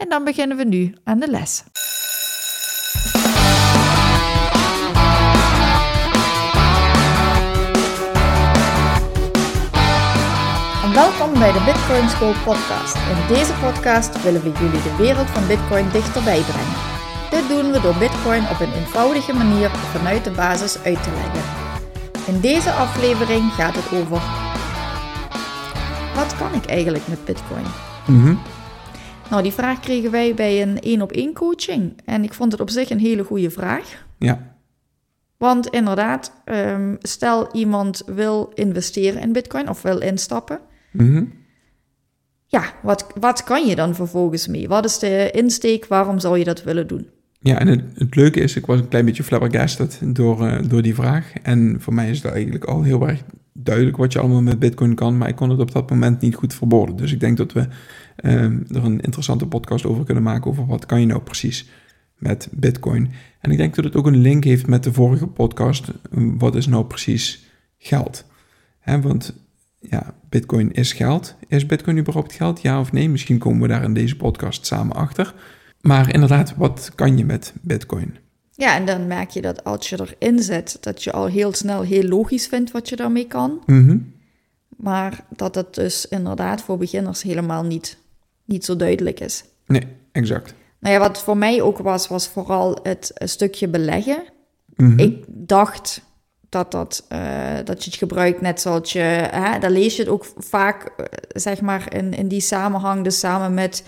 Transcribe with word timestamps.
en 0.00 0.08
dan 0.08 0.24
beginnen 0.24 0.56
we 0.56 0.64
nu 0.64 0.94
aan 1.04 1.18
de 1.18 1.30
les. 1.30 1.64
En 10.84 10.92
welkom 10.94 11.32
bij 11.38 11.52
de 11.52 11.62
Bitcoin 11.64 12.08
School 12.08 12.34
podcast. 12.44 12.94
In 12.94 13.34
deze 13.34 13.52
podcast 13.52 14.22
willen 14.22 14.42
we 14.42 14.52
jullie 14.52 14.82
de 14.82 14.96
wereld 14.98 15.30
van 15.30 15.46
Bitcoin 15.46 15.90
dichterbij 15.92 16.40
brengen. 16.40 16.78
Dit 17.30 17.48
doen 17.48 17.72
we 17.72 17.80
door 17.80 17.96
Bitcoin 17.98 18.42
op 18.48 18.60
een 18.60 18.72
eenvoudige 18.72 19.32
manier 19.32 19.70
vanuit 19.70 20.24
de 20.24 20.30
basis 20.30 20.78
uit 20.82 21.02
te 21.02 21.10
leggen. 21.10 21.42
In 22.26 22.40
deze 22.40 22.70
aflevering 22.70 23.52
gaat 23.52 23.74
het 23.74 24.00
over 24.00 24.20
wat 26.14 26.36
kan 26.36 26.54
ik 26.54 26.66
eigenlijk 26.66 27.08
met 27.08 27.24
Bitcoin? 27.24 27.64
Mhm. 28.06 28.34
Nou, 29.30 29.42
die 29.42 29.52
vraag 29.52 29.80
kregen 29.80 30.10
wij 30.10 30.34
bij 30.34 30.62
een 30.62 30.80
één 30.80 31.02
op 31.02 31.12
één 31.12 31.32
coaching. 31.32 31.92
En 32.04 32.22
ik 32.22 32.34
vond 32.34 32.52
het 32.52 32.60
op 32.60 32.70
zich 32.70 32.90
een 32.90 32.98
hele 32.98 33.24
goede 33.24 33.50
vraag. 33.50 34.06
Ja. 34.18 34.56
Want 35.36 35.66
inderdaad, 35.66 36.32
ehm, 36.44 36.94
stel 36.98 37.48
iemand 37.52 38.02
wil 38.06 38.52
investeren 38.54 39.20
in 39.20 39.32
Bitcoin 39.32 39.68
of 39.68 39.82
wil 39.82 39.98
instappen. 39.98 40.60
Mhm. 40.92 41.24
Ja, 42.46 42.64
wat, 42.82 43.06
wat 43.20 43.44
kan 43.44 43.66
je 43.66 43.74
dan 43.74 43.94
vervolgens 43.94 44.46
mee? 44.46 44.68
Wat 44.68 44.84
is 44.84 44.98
de 44.98 45.30
insteek? 45.30 45.86
Waarom 45.86 46.18
zou 46.18 46.38
je 46.38 46.44
dat 46.44 46.62
willen 46.62 46.86
doen? 46.86 47.08
Ja, 47.40 47.58
en 47.58 47.66
het, 47.66 47.82
het 47.94 48.16
leuke 48.16 48.40
is, 48.40 48.56
ik 48.56 48.66
was 48.66 48.80
een 48.80 48.88
klein 48.88 49.04
beetje 49.04 49.22
flabbergasted 49.22 50.00
door, 50.04 50.46
eh, 50.46 50.68
door 50.68 50.82
die 50.82 50.94
vraag. 50.94 51.32
En 51.42 51.76
voor 51.78 51.94
mij 51.94 52.10
is 52.10 52.22
het 52.22 52.32
eigenlijk 52.32 52.64
al 52.64 52.82
heel 52.82 53.08
erg 53.08 53.22
duidelijk 53.62 53.96
wat 53.96 54.12
je 54.12 54.18
allemaal 54.18 54.42
met 54.42 54.58
Bitcoin 54.58 54.94
kan, 54.94 55.18
maar 55.18 55.28
ik 55.28 55.36
kon 55.36 55.50
het 55.50 55.60
op 55.60 55.72
dat 55.72 55.90
moment 55.90 56.20
niet 56.20 56.34
goed 56.34 56.54
verwoorden. 56.54 56.96
Dus 56.96 57.12
ik 57.12 57.20
denk 57.20 57.36
dat 57.36 57.52
we 57.52 57.68
ehm, 58.16 58.58
er 58.68 58.84
een 58.84 59.00
interessante 59.00 59.46
podcast 59.46 59.84
over 59.84 60.04
kunnen 60.04 60.22
maken 60.22 60.50
over 60.50 60.66
wat 60.66 60.86
kan 60.86 61.00
je 61.00 61.06
nou 61.06 61.20
precies 61.20 61.68
met 62.18 62.48
Bitcoin. 62.50 63.10
En 63.40 63.50
ik 63.50 63.56
denk 63.56 63.74
dat 63.74 63.84
het 63.84 63.96
ook 63.96 64.06
een 64.06 64.16
link 64.16 64.44
heeft 64.44 64.66
met 64.66 64.84
de 64.84 64.92
vorige 64.92 65.26
podcast. 65.26 65.90
Wat 66.10 66.54
is 66.54 66.66
nou 66.66 66.84
precies 66.84 67.44
geld? 67.78 68.24
Want 68.84 69.34
ja, 69.78 70.14
Bitcoin 70.28 70.72
is 70.72 70.92
geld. 70.92 71.36
Is 71.48 71.66
Bitcoin 71.66 71.98
überhaupt 71.98 72.32
geld? 72.32 72.62
Ja 72.62 72.80
of 72.80 72.92
nee? 72.92 73.08
Misschien 73.08 73.38
komen 73.38 73.62
we 73.62 73.68
daar 73.68 73.84
in 73.84 73.94
deze 73.94 74.16
podcast 74.16 74.66
samen 74.66 74.96
achter. 74.96 75.34
Maar 75.80 76.14
inderdaad, 76.14 76.54
wat 76.56 76.92
kan 76.94 77.18
je 77.18 77.24
met 77.24 77.54
Bitcoin? 77.60 78.16
Ja, 78.60 78.74
en 78.74 78.84
dan 78.84 79.06
merk 79.06 79.30
je 79.30 79.40
dat 79.40 79.64
als 79.64 79.88
je 79.88 80.06
erin 80.18 80.42
zet, 80.42 80.76
dat 80.80 81.04
je 81.04 81.12
al 81.12 81.26
heel 81.26 81.54
snel 81.54 81.82
heel 81.82 82.02
logisch 82.02 82.46
vindt 82.46 82.70
wat 82.70 82.88
je 82.88 82.96
daarmee 82.96 83.26
kan. 83.26 83.62
Mhm. 83.66 83.98
Maar 84.76 85.24
dat 85.28 85.54
het 85.54 85.74
dus 85.74 86.06
inderdaad 86.08 86.60
voor 86.60 86.78
beginners 86.78 87.22
helemaal 87.22 87.62
niet, 87.62 87.96
niet 88.44 88.64
zo 88.64 88.76
duidelijk 88.76 89.20
is. 89.20 89.44
Nee, 89.66 89.86
exact. 90.12 90.54
Nou 90.78 90.94
ja, 90.94 91.00
wat 91.00 91.22
voor 91.22 91.36
mij 91.36 91.62
ook 91.62 91.78
was, 91.78 92.08
was 92.08 92.28
vooral 92.28 92.78
het 92.82 93.10
stukje 93.14 93.68
beleggen. 93.68 94.22
Mhm. 94.76 94.98
Ik 94.98 95.24
dacht 95.26 96.02
dat, 96.48 96.70
dat, 96.70 97.04
eh, 97.08 97.20
dat 97.64 97.84
je 97.84 97.90
het 97.90 97.98
gebruikt 97.98 98.40
net 98.40 98.60
zoals 98.60 98.92
je... 98.92 98.98
Hè, 99.30 99.58
daar 99.58 99.70
lees 99.70 99.96
je 99.96 100.02
het 100.02 100.10
ook 100.10 100.26
vaak, 100.36 100.84
eh, 100.84 101.04
zeg 101.28 101.60
maar, 101.60 101.94
in, 101.94 102.12
in 102.12 102.28
die 102.28 102.40
samenhang. 102.40 103.04
Dus 103.04 103.18
samen 103.18 103.54
met, 103.54 103.84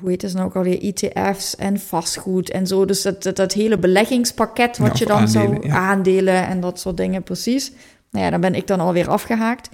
hoe 0.00 0.08
heet 0.10 0.22
het 0.22 0.34
nou 0.34 0.46
ook 0.46 0.56
alweer, 0.56 0.82
ETF's 0.82 1.56
en 1.56 1.80
vastgoed 1.80 2.50
en 2.50 2.66
zo. 2.66 2.84
Dus 2.84 3.02
dat, 3.02 3.22
dat, 3.22 3.36
dat 3.36 3.52
hele 3.52 3.78
beleggingspakket 3.78 4.78
wat 4.78 4.88
Ja, 4.88 4.94
je 4.98 5.06
dan 5.06 5.28
zou... 5.28 5.44
aandelen, 5.46 5.68
ja. 5.68 5.76
Aandelen 5.76 6.46
en 6.46 6.60
dat 6.60 6.80
soort 6.80 6.96
dingen, 6.96 7.22
precies. 7.22 7.72
Nou 8.10 8.24
ja, 8.24 8.30
dan 8.30 8.40
ben 8.40 8.54
ik 8.54 8.66
dan 8.66 8.80
alweer 8.80 9.08
afgehaakt 9.08 9.68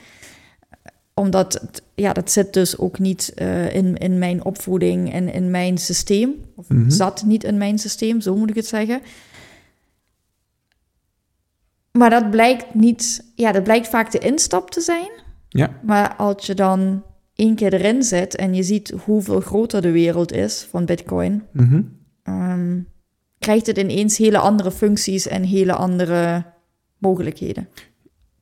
omdat, 1.14 1.82
ja, 1.94 2.12
dat 2.12 2.30
zit 2.30 2.52
dus 2.52 2.78
ook 2.78 2.98
niet 2.98 3.32
eh, 3.34 3.74
in, 3.74 3.96
in 3.96 4.18
mijn 4.18 4.44
opvoeding 4.44 5.12
en 5.12 5.32
in 5.32 5.50
mijn 5.50 5.78
systeem. 5.78 6.34
Of 6.56 6.68
Mhm. 6.68 6.90
zat 6.90 7.22
niet 7.24 7.44
in 7.44 7.58
mijn 7.58 7.78
systeem, 7.78 8.20
zo 8.20 8.36
moet 8.36 8.50
ik 8.50 8.56
het 8.56 8.66
zeggen. 8.66 9.00
Maar 11.92 12.10
dat 12.10 12.30
blijkt 12.30 12.74
niet, 12.74 13.24
ja, 13.34 13.52
dat 13.52 13.62
blijkt 13.62 13.88
vaak 13.88 14.10
de 14.10 14.18
instap 14.18 14.70
te 14.70 14.80
zijn. 14.80 15.08
Ja, 15.48 15.70
Maar 15.82 16.14
als 16.16 16.46
je 16.46 16.54
dan 16.54 17.02
één 17.36 17.54
keer 17.54 17.74
erin 17.74 18.02
zit 18.02 18.36
en 18.36 18.54
je 18.54 18.62
ziet 18.62 18.92
hoeveel 19.04 19.40
groter 19.40 19.82
de 19.82 19.90
wereld 19.90 20.32
is 20.32 20.66
van 20.70 20.84
Bitcoin, 20.84 21.42
mhm. 21.52 21.82
ehm, 22.22 22.80
krijgt 23.38 23.66
het 23.66 23.78
ineens 23.78 24.16
hele 24.16 24.38
andere 24.38 24.70
functies 24.70 25.26
en 25.26 25.42
hele 25.42 25.72
andere 25.72 26.44
mogelijkheden. 26.98 27.68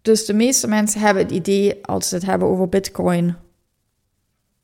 Dus 0.03 0.25
de 0.25 0.35
meeste 0.35 0.69
mensen 0.69 1.01
hebben 1.01 1.23
het 1.23 1.33
idee, 1.33 1.87
als 1.87 2.09
ze 2.09 2.15
het 2.15 2.25
hebben 2.27 2.49
over 2.49 2.69
Bitcoin, 2.69 3.37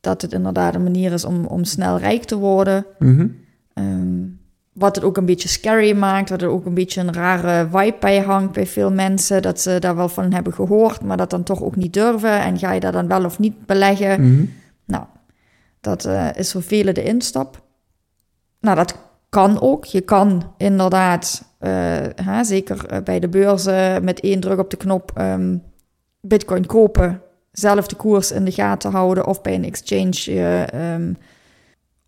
dat 0.01 0.23
het 0.23 0.33
inderdaad 0.33 0.75
een 0.75 0.83
manier 0.83 1.13
is 1.13 1.25
om, 1.25 1.45
om 1.45 1.65
snel 1.65 1.99
rijk 1.99 2.25
te 2.25 2.37
worden. 2.37 2.87
Mhm. 2.99 3.29
Ehm, 3.73 4.23
wat 4.73 4.95
het 4.97 5.05
ook 5.05 5.17
een 5.17 5.27
beetje 5.27 5.49
scary 5.49 5.97
maakt, 5.97 6.31
wat 6.31 6.43
er 6.43 6.49
ook 6.49 6.67
een 6.67 6.75
beetje 6.75 7.01
een 7.01 7.13
rare 7.13 7.69
vibe 7.71 7.97
bij 8.01 8.21
hangt 8.21 8.53
bij 8.53 8.67
veel 8.67 8.93
mensen. 8.93 9.43
Dat 9.43 9.61
ze 9.61 9.79
daar 9.79 9.97
wel 9.97 10.09
van 10.09 10.33
hebben 10.33 10.53
gehoord, 10.53 11.03
maar 11.03 11.17
dat 11.17 11.31
dan 11.31 11.43
toch 11.43 11.63
ook 11.63 11.77
niet 11.77 11.93
durven. 11.93 12.41
En 12.41 12.59
ga 12.59 12.73
je 12.73 12.81
daar 12.81 12.93
dan 12.93 13.09
wel 13.09 13.25
of 13.25 13.39
niet 13.39 13.67
beleggen? 13.67 14.21
Mhm. 14.21 14.45
Nou, 14.85 15.05
dat 15.81 16.05
eh, 16.05 16.29
is 16.35 16.53
voor 16.53 16.63
velen 16.63 16.95
de 16.95 17.03
instap. 17.03 17.63
Nou, 18.61 18.77
dat 18.77 18.95
kan 19.29 19.61
ook. 19.61 19.85
Je 19.85 20.01
kan 20.01 20.55
inderdaad, 20.57 21.55
eh, 21.59 21.71
hè, 22.15 22.45
zeker 22.45 22.87
eh, 22.87 23.03
bij 23.03 23.21
de 23.21 23.29
beurzen, 23.29 24.05
met 24.05 24.21
één 24.21 24.41
druk 24.41 24.59
op 24.59 24.71
de 24.71 24.77
knop 24.77 25.11
ehm, 25.15 25.57
Bitcoin 26.21 26.67
kopen, 26.67 27.23
zelf 27.53 27.87
de 27.87 27.97
koers 27.97 28.33
in 28.33 28.45
de 28.45 28.53
gaten 28.53 28.91
houden 28.91 29.27
of 29.27 29.43
bij 29.43 29.55
een 29.55 29.65
exchange 29.65 30.41
ehm, 30.67 31.13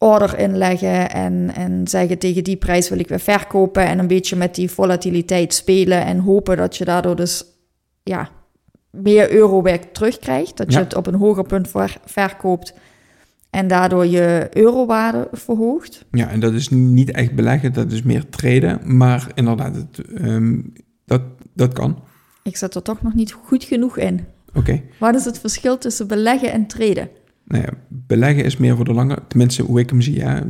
order 0.02 0.38
inleggen 0.38 1.10
en, 1.10 1.50
en 1.54 1.88
zeggen 1.88 2.18
tegen 2.18 2.44
die 2.44 2.56
prijs 2.56 2.88
wil 2.88 2.98
ik 2.98 3.08
weer 3.08 3.20
verkopen 3.20 3.86
en 3.86 3.98
een 3.98 4.06
beetje 4.06 4.36
met 4.36 4.54
die 4.54 4.70
volatiliteit 4.70 5.54
spelen 5.54 6.04
en 6.04 6.18
hopen 6.18 6.56
dat 6.56 6.76
je 6.76 6.84
daardoor 6.84 7.16
dus 7.16 7.44
ja, 8.02 8.30
meer 8.90 9.32
euro 9.32 9.62
weer 9.62 9.92
terugkrijgt. 9.92 10.56
Dat 10.56 10.72
je 10.72 10.78
het 10.78 10.94
op 10.94 11.06
een 11.06 11.14
hoger 11.14 11.44
punt 11.44 11.68
ver- 11.68 11.96
verkoopt 12.04 12.74
en 13.50 13.68
daardoor 13.68 14.06
je 14.06 14.48
eurowaarde 14.52 15.28
verhoogt. 15.32 16.04
Ja, 16.10 16.28
en 16.28 16.40
dat 16.40 16.52
is 16.52 16.68
niet 16.68 17.10
echt 17.10 17.34
beleggen, 17.34 17.72
dat 17.72 17.92
is 17.92 18.02
meer 18.02 18.28
traden. 18.28 18.96
Maar 18.96 19.30
inderdaad, 19.34 19.74
het, 19.74 19.98
ehm, 20.14 20.60
dat, 21.04 21.22
dat 21.54 21.72
kan. 21.72 21.98
Ik 22.42 22.56
zit 22.56 22.74
er 22.74 22.82
toch 22.82 23.02
nog 23.02 23.14
niet 23.14 23.32
goed 23.32 23.64
genoeg 23.64 23.98
in. 23.98 24.24
Oké. 24.54 24.82
Wat 24.98 25.14
is 25.14 25.24
het 25.24 25.38
verschil 25.38 25.78
tussen 25.78 26.06
beleggen 26.06 26.52
en 26.52 26.66
traden? 26.66 27.08
Nou 27.52 27.64
ja, 27.64 27.72
beleggen 27.88 28.44
is 28.44 28.56
meer 28.56 28.76
voor 28.76 28.84
de 28.84 28.92
lange, 28.92 29.18
tenminste 29.28 29.62
hoe 29.62 29.80
ik 29.80 29.90
hem 29.90 30.00
zie. 30.00 30.22
Hè. 30.22 30.40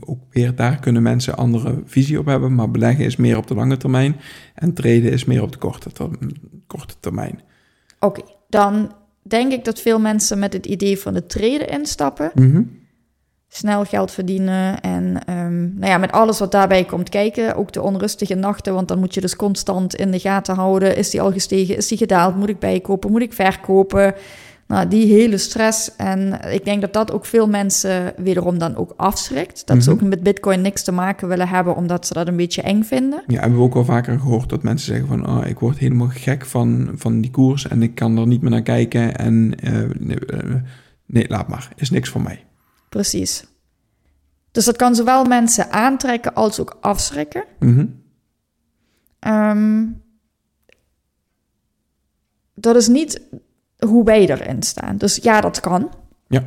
Ook 0.00 0.18
weer 0.30 0.54
daar 0.54 0.80
kunnen 0.80 1.02
mensen 1.02 1.36
andere 1.36 1.82
visie 1.84 2.18
op 2.18 2.26
hebben, 2.26 2.54
maar 2.54 2.70
beleggen 2.70 3.04
is 3.04 3.16
meer 3.16 3.36
op 3.36 3.46
de 3.46 3.54
lange 3.54 3.76
termijn 3.76 4.16
en 4.54 4.74
traden 4.74 5.12
is 5.12 5.24
meer 5.24 5.42
op 5.42 5.52
de 5.52 5.58
korte, 5.58 5.92
ter- 5.92 6.18
korte 6.66 6.94
termijn. 7.00 7.40
Oké, 7.98 8.22
dan 8.48 8.92
denk 9.22 9.52
ik 9.52 9.64
dat 9.64 9.80
veel 9.80 10.00
mensen 10.00 10.38
met 10.38 10.52
het 10.52 10.66
idee 10.66 10.98
van 10.98 11.14
de 11.14 11.26
traden 11.26 11.68
instappen. 11.68 12.30
Mhm. 12.34 12.62
snel 13.48 13.84
geld 13.84 14.10
verdienen. 14.10 14.80
En 14.80 15.24
ehm, 15.24 15.60
nou 15.60 15.86
ja, 15.86 15.98
met 15.98 16.12
alles 16.12 16.38
wat 16.38 16.52
daarbij 16.52 16.84
komt 16.84 17.08
kijken. 17.08 17.56
Ook 17.56 17.72
de 17.72 17.82
onrustige 17.82 18.34
nachten, 18.34 18.74
want 18.74 18.88
dan 18.88 18.98
moet 18.98 19.14
je 19.14 19.20
dus 19.20 19.36
constant 19.36 19.94
in 19.94 20.10
de 20.10 20.18
gaten 20.18 20.54
houden. 20.54 20.96
Is 20.96 21.10
die 21.10 21.20
al 21.20 21.32
gestegen? 21.32 21.76
Is 21.76 21.88
die 21.88 21.98
gedaald? 21.98 22.36
Moet 22.36 22.48
ik 22.48 22.58
bijkopen? 22.58 23.10
Moet 23.10 23.22
ik 23.22 23.32
verkopen? 23.32 24.14
Nou, 24.66 24.88
die 24.88 25.06
hele 25.06 25.38
stress. 25.38 25.96
En 25.96 26.40
ik 26.52 26.64
denk 26.64 26.80
dat 26.80 26.92
dat 26.92 27.12
ook 27.12 27.24
veel 27.24 27.48
mensen 27.48 28.12
wederom 28.16 28.58
dan 28.58 28.76
ook 28.76 28.94
afschrikt. 28.96 29.66
Dat 29.66 29.82
ze 29.82 29.90
Mhm. 29.92 30.02
ook 30.04 30.08
met 30.08 30.22
bitcoin 30.22 30.60
niks 30.60 30.82
te 30.82 30.92
maken 30.92 31.28
willen 31.28 31.48
hebben, 31.48 31.76
omdat 31.76 32.06
ze 32.06 32.12
dat 32.14 32.28
een 32.28 32.36
beetje 32.36 32.62
eng 32.62 32.82
vinden. 32.82 33.22
Ja, 33.26 33.40
hebben 33.40 33.58
we 33.58 33.64
ook 33.64 33.74
wel 33.74 33.84
vaker 33.84 34.18
gehoord 34.20 34.48
dat 34.48 34.62
mensen 34.62 34.86
zeggen 34.86 35.06
van, 35.08 35.28
oh, 35.28 35.46
ik 35.46 35.58
word 35.58 35.78
helemaal 35.78 36.08
gek 36.08 36.46
van, 36.46 36.90
van 36.96 37.20
die 37.20 37.30
koers 37.30 37.68
en 37.68 37.82
ik 37.82 37.94
kan 37.94 38.16
er 38.16 38.26
niet 38.26 38.40
meer 38.42 38.50
naar 38.50 38.62
kijken 38.62 39.16
en 39.16 39.54
eh, 39.60 39.72
nee, 39.98 40.18
eh, 40.26 40.54
nee, 41.06 41.28
laat 41.28 41.48
maar, 41.48 41.68
is 41.76 41.90
niks 41.90 42.08
voor 42.08 42.22
mij. 42.22 42.44
Precies. 42.88 43.44
Dus 44.50 44.64
dat 44.64 44.76
kan 44.76 44.94
zowel 44.94 45.24
mensen 45.24 45.70
aantrekken 45.70 46.34
als 46.34 46.60
ook 46.60 46.76
afschrikken. 46.80 47.44
Mhm. 47.58 47.86
Ehm, 49.18 49.84
dat 52.54 52.76
is 52.76 52.88
niet 52.88 53.20
hoe 53.86 54.04
wij 54.04 54.28
erin 54.28 54.62
staan. 54.62 54.96
Dus 54.96 55.16
ja, 55.16 55.40
dat 55.40 55.60
kan. 55.60 55.90
Ja. 56.26 56.44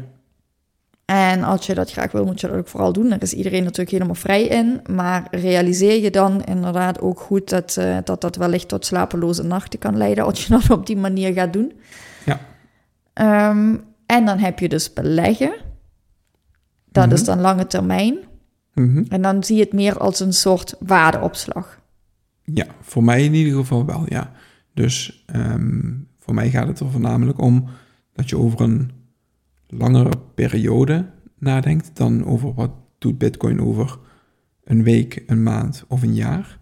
En 1.05 1.43
als 1.43 1.65
je 1.65 1.73
dat 1.73 1.91
graag 1.91 2.11
wil, 2.11 2.25
moet 2.25 2.41
je 2.41 2.47
dat 2.47 2.57
ook 2.57 2.67
vooral 2.67 2.93
doen. 2.93 3.09
Daar 3.09 3.21
is 3.21 3.33
iedereen 3.33 3.63
natuurlijk 3.63 3.91
helemaal 3.91 4.15
vrij 4.15 4.43
in. 4.43 4.81
Maar 4.89 5.27
realiseer 5.31 6.01
je 6.01 6.11
dan 6.11 6.43
inderdaad 6.43 7.01
ook 7.01 7.19
goed 7.19 7.49
dat 7.49 7.75
uh, 7.79 7.97
dat, 8.03 8.21
dat 8.21 8.35
wellicht 8.35 8.67
tot 8.67 8.85
slapeloze 8.85 9.43
nachten 9.43 9.79
kan 9.79 9.97
leiden 9.97 10.23
als 10.23 10.45
je 10.45 10.49
dat 10.59 10.69
op 10.69 10.85
die 10.85 10.97
manier 10.97 11.33
gaat 11.33 11.53
doen. 11.53 11.73
Ja. 12.25 12.39
Um, 13.49 13.83
en 14.05 14.25
dan 14.25 14.37
heb 14.37 14.59
je 14.59 14.69
dus 14.69 14.93
beleggen. 14.93 15.53
Dat 16.91 17.11
is 17.11 17.23
dan 17.23 17.41
lange 17.41 17.67
termijn. 17.67 18.17
Mm 18.73 18.93
-hmm. 18.93 19.05
En 19.09 19.21
dan 19.21 19.43
zie 19.43 19.55
je 19.55 19.63
het 19.63 19.73
meer 19.73 19.97
als 19.97 20.19
een 20.19 20.33
soort 20.33 20.75
waardeopslag. 20.79 21.79
Ja, 22.43 22.65
voor 22.81 23.03
mij 23.03 23.23
in 23.23 23.33
ieder 23.33 23.53
geval 23.59 23.85
wel, 23.85 24.03
ja. 24.07 24.31
Dus 24.73 25.25
um, 25.35 26.04
voor 26.25 26.33
mij 26.33 26.49
gaat 26.49 26.67
het 26.67 26.79
er 26.79 26.91
voornamelijk 26.91 27.41
om 27.41 27.67
dat 28.13 28.29
je 28.29 28.37
over 28.37 28.61
een 28.61 28.91
langere 29.67 30.13
periode 30.35 31.09
nadenkt 31.37 31.91
dan 31.93 32.25
over 32.25 32.53
wat 32.53 32.71
doet 32.97 33.17
Bitcoin 33.17 33.61
over 33.61 33.99
een 34.63 34.83
week, 34.83 35.23
een 35.27 35.43
maand 35.43 35.85
of 35.87 36.01
een 36.01 36.13
jaar. 36.13 36.59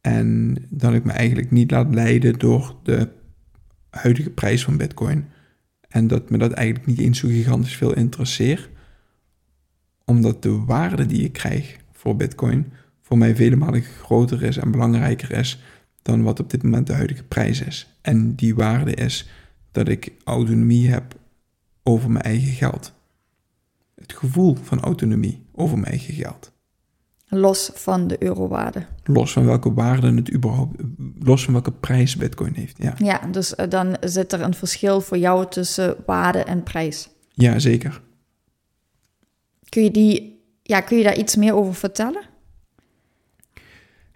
En 0.00 0.56
dat 0.68 0.94
ik 0.94 1.04
me 1.04 1.12
eigenlijk 1.12 1.50
niet 1.50 1.70
laat 1.70 1.94
leiden 1.94 2.38
door 2.38 2.76
de 2.82 3.08
huidige 3.90 4.30
prijs 4.30 4.64
van 4.64 4.76
Bitcoin. 4.76 5.24
En 5.88 6.06
dat 6.06 6.30
me 6.30 6.38
dat 6.38 6.52
eigenlijk 6.52 6.86
niet 6.86 6.98
eens 6.98 7.18
zo 7.18 7.28
gigantisch 7.28 7.76
veel 7.76 7.96
interesseert. 7.96 8.68
Omdat 10.04 10.42
de 10.42 10.64
waarde 10.64 11.06
die 11.06 11.24
ik 11.24 11.32
krijg 11.32 11.76
voor 11.92 12.16
Bitcoin 12.16 12.72
voor 13.00 13.18
mij 13.18 13.36
vele 13.36 13.56
malen 13.56 13.82
groter 13.82 14.42
is 14.42 14.56
en 14.56 14.70
belangrijker 14.70 15.30
is 15.30 15.62
dan 16.10 16.22
wat 16.22 16.40
op 16.40 16.50
dit 16.50 16.62
moment 16.62 16.86
de 16.86 16.92
huidige 16.92 17.22
prijs 17.22 17.60
is. 17.60 17.86
En 18.00 18.34
die 18.34 18.54
waarde 18.54 18.94
is 18.94 19.28
dat 19.72 19.88
ik 19.88 20.12
autonomie 20.24 20.90
heb 20.90 21.14
over 21.82 22.10
mijn 22.10 22.24
eigen 22.24 22.52
geld. 22.52 22.92
Het 23.94 24.12
gevoel 24.12 24.56
van 24.62 24.80
autonomie 24.80 25.46
over 25.52 25.78
mijn 25.78 25.90
eigen 25.90 26.14
geld. 26.14 26.52
Los 27.28 27.70
van 27.74 28.06
de 28.06 28.22
eurowaarde. 28.22 28.86
Los 29.04 29.32
van 29.32 29.44
welke 29.44 29.72
waarde 29.74 30.14
het 30.14 30.32
überhaupt, 30.32 30.80
los 31.18 31.44
van 31.44 31.52
welke 31.52 31.72
prijs 31.72 32.16
Bitcoin 32.16 32.54
heeft. 32.54 32.76
Ja, 32.78 32.94
ja 32.98 33.26
dus 33.30 33.54
uh, 33.56 33.68
dan 33.68 33.96
zit 34.00 34.32
er 34.32 34.40
een 34.40 34.54
verschil 34.54 35.00
voor 35.00 35.18
jou 35.18 35.46
tussen 35.48 35.96
waarde 36.06 36.38
en 36.38 36.62
prijs. 36.62 37.08
Ja, 37.32 37.58
zeker. 37.58 38.02
Kun 39.68 39.82
je, 39.82 39.90
die, 39.90 40.42
ja, 40.62 40.80
kun 40.80 40.96
je 40.98 41.04
daar 41.04 41.18
iets 41.18 41.36
meer 41.36 41.54
over 41.54 41.74
vertellen? 41.74 42.22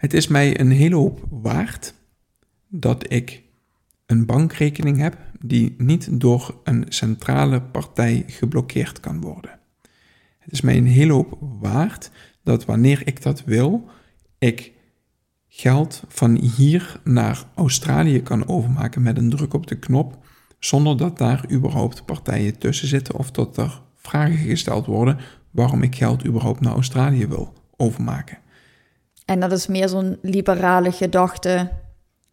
Het 0.04 0.14
is 0.14 0.28
mij 0.28 0.60
een 0.60 0.70
hele 0.70 0.94
hoop 0.94 1.26
waard 1.30 1.94
dat 2.68 3.12
ik 3.12 3.42
een 4.06 4.26
bankrekening 4.26 4.98
heb 4.98 5.18
die 5.40 5.74
niet 5.78 6.20
door 6.20 6.60
een 6.64 6.84
centrale 6.88 7.62
partij 7.62 8.24
geblokkeerd 8.26 9.00
kan 9.00 9.20
worden. 9.20 9.58
Het 10.38 10.52
is 10.52 10.60
mij 10.60 10.76
een 10.76 10.86
hele 10.86 11.12
hoop 11.12 11.38
waard 11.60 12.10
dat 12.42 12.64
wanneer 12.64 13.02
ik 13.04 13.22
dat 13.22 13.44
wil, 13.44 13.88
ik 14.38 14.72
geld 15.48 16.04
van 16.08 16.36
hier 16.36 17.00
naar 17.04 17.44
Australië 17.54 18.22
kan 18.22 18.48
overmaken 18.48 19.02
met 19.02 19.18
een 19.18 19.30
druk 19.30 19.54
op 19.54 19.66
de 19.66 19.78
knop, 19.78 20.26
zonder 20.58 20.96
dat 20.96 21.18
daar 21.18 21.50
überhaupt 21.50 22.04
partijen 22.04 22.58
tussen 22.58 22.88
zitten 22.88 23.16
of 23.16 23.30
dat 23.30 23.56
er 23.56 23.82
vragen 23.94 24.36
gesteld 24.36 24.86
worden 24.86 25.18
waarom 25.50 25.82
ik 25.82 25.94
geld 25.94 26.26
überhaupt 26.26 26.60
naar 26.60 26.72
Australië 26.72 27.26
wil 27.26 27.52
overmaken. 27.76 28.42
En 29.24 29.40
dat 29.40 29.52
is 29.52 29.66
meer 29.66 29.88
zo'n 29.88 30.18
liberale 30.22 30.92
gedachte. 30.92 31.70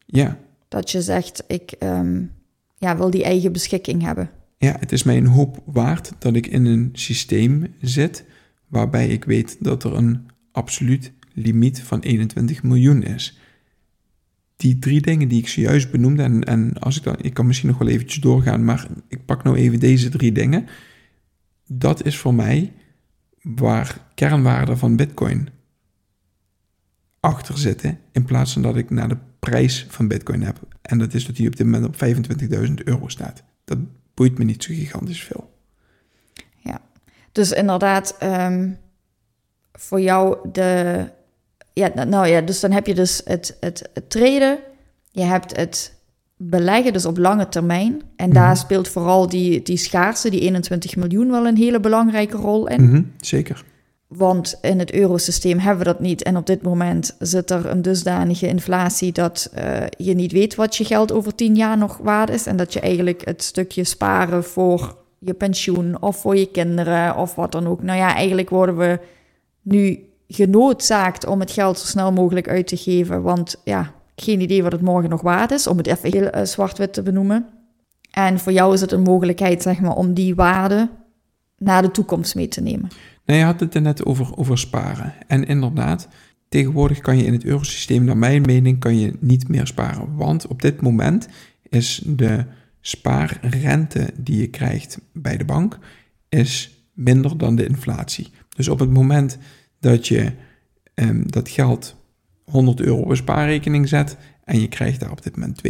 Ja. 0.05 0.37
Dat 0.67 0.91
je 0.91 1.01
zegt, 1.01 1.43
ik 1.47 1.73
um, 1.79 2.31
ja, 2.77 2.97
wil 2.97 3.09
die 3.09 3.23
eigen 3.23 3.51
beschikking 3.51 4.01
hebben. 4.01 4.29
Ja, 4.57 4.75
het 4.79 4.91
is 4.91 5.03
mij 5.03 5.17
een 5.17 5.27
hoop 5.27 5.61
waard 5.65 6.11
dat 6.19 6.35
ik 6.35 6.47
in 6.47 6.65
een 6.65 6.89
systeem 6.93 7.75
zit 7.81 8.25
waarbij 8.67 9.07
ik 9.07 9.23
weet 9.23 9.57
dat 9.59 9.83
er 9.83 9.95
een 9.95 10.29
absoluut 10.51 11.11
limiet 11.33 11.81
van 11.81 11.99
21 11.99 12.63
miljoen 12.63 13.03
is. 13.03 13.39
Die 14.55 14.79
drie 14.79 15.01
dingen 15.01 15.27
die 15.27 15.39
ik 15.39 15.47
zojuist 15.47 15.91
benoemde, 15.91 16.23
en, 16.23 16.43
en 16.43 16.73
als 16.73 16.97
ik 16.97 17.03
dan, 17.03 17.15
ik 17.21 17.33
kan 17.33 17.47
misschien 17.47 17.69
nog 17.69 17.77
wel 17.77 17.87
eventjes 17.87 18.21
doorgaan, 18.21 18.65
maar 18.65 18.87
ik 19.07 19.25
pak 19.25 19.43
nou 19.43 19.57
even 19.57 19.79
deze 19.79 20.09
drie 20.09 20.31
dingen. 20.31 20.65
Dat 21.67 22.05
is 22.05 22.17
voor 22.17 22.33
mij 22.33 22.73
waar 23.41 24.07
kernwaarde 24.15 24.77
van 24.77 24.95
Bitcoin 24.95 25.49
achter 27.21 27.57
zitten, 27.57 27.99
in 28.11 28.25
plaats 28.25 28.53
van 28.53 28.61
dat 28.61 28.75
ik 28.75 28.89
naar 28.89 29.09
de 29.09 29.17
prijs 29.39 29.85
van 29.89 30.07
Bitcoin 30.07 30.41
heb. 30.41 30.59
En 30.81 30.97
dat 30.97 31.13
is 31.13 31.25
dat 31.25 31.35
die 31.35 31.47
op 31.47 31.55
dit 31.55 31.65
moment 31.65 31.85
op 31.85 31.95
25.000 32.67 32.73
euro 32.83 33.07
staat. 33.07 33.43
Dat 33.65 33.77
boeit 34.13 34.37
me 34.37 34.43
niet 34.43 34.63
zo 34.63 34.73
gigantisch 34.73 35.23
veel. 35.23 35.53
Ja, 36.57 36.81
dus 37.31 37.51
inderdaad, 37.51 38.17
um, 38.23 38.77
voor 39.73 40.01
jou 40.01 40.49
de. 40.51 41.05
Ja, 41.73 42.05
nou 42.05 42.27
ja, 42.27 42.41
dus 42.41 42.59
dan 42.59 42.71
heb 42.71 42.87
je 42.87 42.95
dus 42.95 43.21
het, 43.25 43.57
het, 43.59 43.89
het 43.93 44.09
traden, 44.09 44.59
je 45.11 45.23
hebt 45.23 45.55
het 45.55 45.93
beleggen, 46.37 46.93
dus 46.93 47.05
op 47.05 47.17
lange 47.17 47.49
termijn. 47.49 47.91
En 47.91 47.99
mm 47.99 48.03
-hmm. 48.15 48.33
daar 48.33 48.57
speelt 48.57 48.87
vooral 48.87 49.29
die, 49.29 49.61
die 49.61 49.77
schaarste, 49.77 50.29
die 50.29 50.39
21 50.39 50.95
miljoen, 50.95 51.31
wel 51.31 51.47
een 51.47 51.57
hele 51.57 51.79
belangrijke 51.79 52.37
rol 52.37 52.67
in. 52.67 52.81
Mm 52.81 52.89
-hmm, 52.89 53.11
zeker. 53.17 53.63
Want 54.17 54.57
in 54.61 54.79
het 54.79 54.93
eurosysteem 54.93 55.59
hebben 55.59 55.85
we 55.85 55.91
dat 55.91 55.99
niet. 55.99 56.23
En 56.23 56.37
op 56.37 56.45
dit 56.45 56.61
moment 56.61 57.15
zit 57.19 57.51
er 57.51 57.65
een 57.65 57.81
dusdanige 57.81 58.47
inflatie 58.47 59.11
dat 59.11 59.51
uh, 59.57 59.83
je 59.97 60.13
niet 60.13 60.31
weet 60.31 60.55
wat 60.55 60.75
je 60.75 60.85
geld 60.85 61.11
over 61.11 61.35
tien 61.35 61.55
jaar 61.55 61.77
nog 61.77 61.97
waard 61.97 62.29
is. 62.29 62.45
En 62.45 62.55
dat 62.57 62.73
je 62.73 62.79
eigenlijk 62.79 63.25
het 63.25 63.43
stukje 63.43 63.83
sparen 63.83 64.43
voor 64.43 64.95
je 65.19 65.33
pensioen 65.33 66.01
of 66.01 66.17
voor 66.17 66.35
je 66.35 66.45
kinderen 66.45 67.15
of 67.15 67.35
wat 67.35 67.51
dan 67.51 67.67
ook. 67.67 67.83
Nou 67.83 67.97
ja, 67.97 68.15
eigenlijk 68.15 68.49
worden 68.49 68.77
we 68.77 68.99
nu 69.61 70.09
genoodzaakt 70.27 71.25
om 71.25 71.39
het 71.39 71.51
geld 71.51 71.79
zo 71.79 71.85
snel 71.85 72.11
mogelijk 72.11 72.49
uit 72.49 72.67
te 72.67 72.77
geven. 72.77 73.21
Want 73.21 73.61
ja, 73.63 73.93
geen 74.15 74.41
idee 74.41 74.63
wat 74.63 74.71
het 74.71 74.81
morgen 74.81 75.09
nog 75.09 75.21
waard 75.21 75.51
is, 75.51 75.67
om 75.67 75.77
het 75.77 75.87
even 75.87 76.11
heel 76.11 76.35
uh, 76.35 76.43
zwart-wit 76.43 76.93
te 76.93 77.01
benoemen. 77.01 77.49
En 78.11 78.39
voor 78.39 78.51
jou 78.51 78.73
is 78.73 78.81
het 78.81 78.91
een 78.91 79.01
mogelijkheid, 79.01 79.61
zeg 79.61 79.79
maar, 79.79 79.95
om 79.95 80.13
die 80.13 80.35
waarde 80.35 80.89
naar 81.61 81.81
de 81.81 81.91
toekomst 81.91 82.35
mee 82.35 82.47
te 82.47 82.61
nemen. 82.61 82.89
Nee, 83.25 83.37
je 83.37 83.43
had 83.43 83.59
het 83.59 83.75
er 83.75 83.81
net 83.81 84.05
over, 84.05 84.37
over 84.37 84.57
sparen. 84.57 85.13
En 85.27 85.45
inderdaad, 85.45 86.07
tegenwoordig 86.49 86.99
kan 86.99 87.17
je 87.17 87.25
in 87.25 87.33
het 87.33 87.43
eurosysteem, 87.43 88.03
naar 88.03 88.17
mijn 88.17 88.41
mening, 88.41 88.79
kan 88.79 88.99
je 88.99 89.13
niet 89.19 89.47
meer 89.47 89.67
sparen. 89.67 90.15
Want 90.15 90.47
op 90.47 90.61
dit 90.61 90.81
moment 90.81 91.27
is 91.69 92.01
de 92.05 92.45
spaarrente 92.81 94.09
die 94.17 94.39
je 94.39 94.47
krijgt 94.47 94.99
bij 95.13 95.37
de 95.37 95.45
bank, 95.45 95.79
is 96.29 96.85
minder 96.93 97.37
dan 97.37 97.55
de 97.55 97.67
inflatie. 97.67 98.29
Dus 98.55 98.67
op 98.67 98.79
het 98.79 98.89
moment 98.89 99.37
dat 99.79 100.07
je 100.07 100.31
um, 100.95 101.31
dat 101.31 101.49
geld 101.49 101.95
100 102.45 102.79
euro 102.79 103.01
op 103.01 103.09
een 103.09 103.15
spaarrekening 103.15 103.87
zet 103.87 104.17
en 104.43 104.61
je 104.61 104.67
krijgt 104.67 104.99
daar 104.99 105.11
op 105.11 105.23
dit 105.23 105.35
moment 105.35 105.61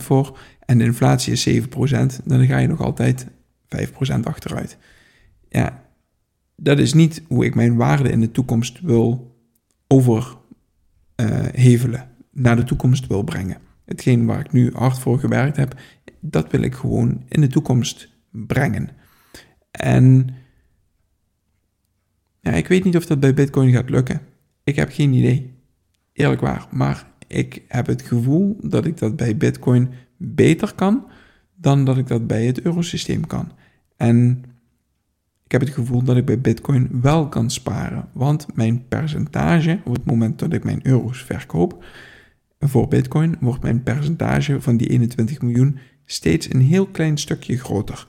2% 0.00 0.04
voor 0.04 0.38
en 0.66 0.78
de 0.78 0.84
inflatie 0.84 1.32
is 1.32 1.48
7%, 1.48 2.24
dan 2.24 2.46
ga 2.46 2.58
je 2.58 2.66
nog 2.66 2.80
altijd 2.80 3.26
5% 3.66 4.20
achteruit. 4.22 4.76
Ja, 5.54 5.84
dat 6.56 6.78
is 6.78 6.92
niet 6.92 7.22
hoe 7.28 7.44
ik 7.44 7.54
mijn 7.54 7.76
waarde 7.76 8.10
in 8.10 8.20
de 8.20 8.30
toekomst 8.30 8.80
wil 8.80 9.36
overhevelen, 9.86 12.00
uh, 12.00 12.06
naar 12.30 12.56
de 12.56 12.64
toekomst 12.64 13.06
wil 13.06 13.22
brengen. 13.22 13.58
Hetgeen 13.84 14.26
waar 14.26 14.40
ik 14.40 14.52
nu 14.52 14.72
hard 14.72 14.98
voor 14.98 15.18
gewerkt 15.18 15.56
heb, 15.56 15.80
dat 16.20 16.50
wil 16.50 16.62
ik 16.62 16.74
gewoon 16.74 17.22
in 17.28 17.40
de 17.40 17.46
toekomst 17.46 18.12
brengen. 18.30 18.88
En 19.70 20.28
ja, 22.40 22.50
ik 22.50 22.68
weet 22.68 22.84
niet 22.84 22.96
of 22.96 23.06
dat 23.06 23.20
bij 23.20 23.34
Bitcoin 23.34 23.72
gaat 23.72 23.90
lukken. 23.90 24.20
Ik 24.64 24.76
heb 24.76 24.90
geen 24.92 25.12
idee. 25.12 25.52
Eerlijk 26.12 26.40
waar. 26.40 26.66
Maar 26.70 27.06
ik 27.26 27.62
heb 27.68 27.86
het 27.86 28.02
gevoel 28.02 28.58
dat 28.62 28.84
ik 28.84 28.98
dat 28.98 29.16
bij 29.16 29.36
Bitcoin 29.36 29.88
beter 30.16 30.74
kan 30.74 31.06
dan 31.54 31.84
dat 31.84 31.98
ik 31.98 32.06
dat 32.06 32.26
bij 32.26 32.46
het 32.46 32.60
eurosysteem 32.60 33.26
kan. 33.26 33.52
En 33.96 34.44
heb 35.54 35.60
het 35.60 35.70
gevoel 35.70 36.02
dat 36.02 36.16
ik 36.16 36.24
bij 36.24 36.40
Bitcoin 36.40 37.00
wel 37.00 37.28
kan 37.28 37.50
sparen, 37.50 38.08
want 38.12 38.46
mijn 38.54 38.88
percentage 38.88 39.80
op 39.84 39.92
het 39.94 40.04
moment 40.04 40.38
dat 40.38 40.52
ik 40.52 40.64
mijn 40.64 40.86
euro's 40.86 41.22
verkoop 41.22 41.84
voor 42.68 42.88
Bitcoin 42.88 43.36
wordt 43.40 43.62
mijn 43.62 43.82
percentage 43.82 44.60
van 44.60 44.76
die 44.76 44.88
21 44.88 45.40
miljoen 45.40 45.78
steeds 46.04 46.52
een 46.52 46.60
heel 46.60 46.86
klein 46.86 47.18
stukje 47.18 47.58
groter. 47.58 48.08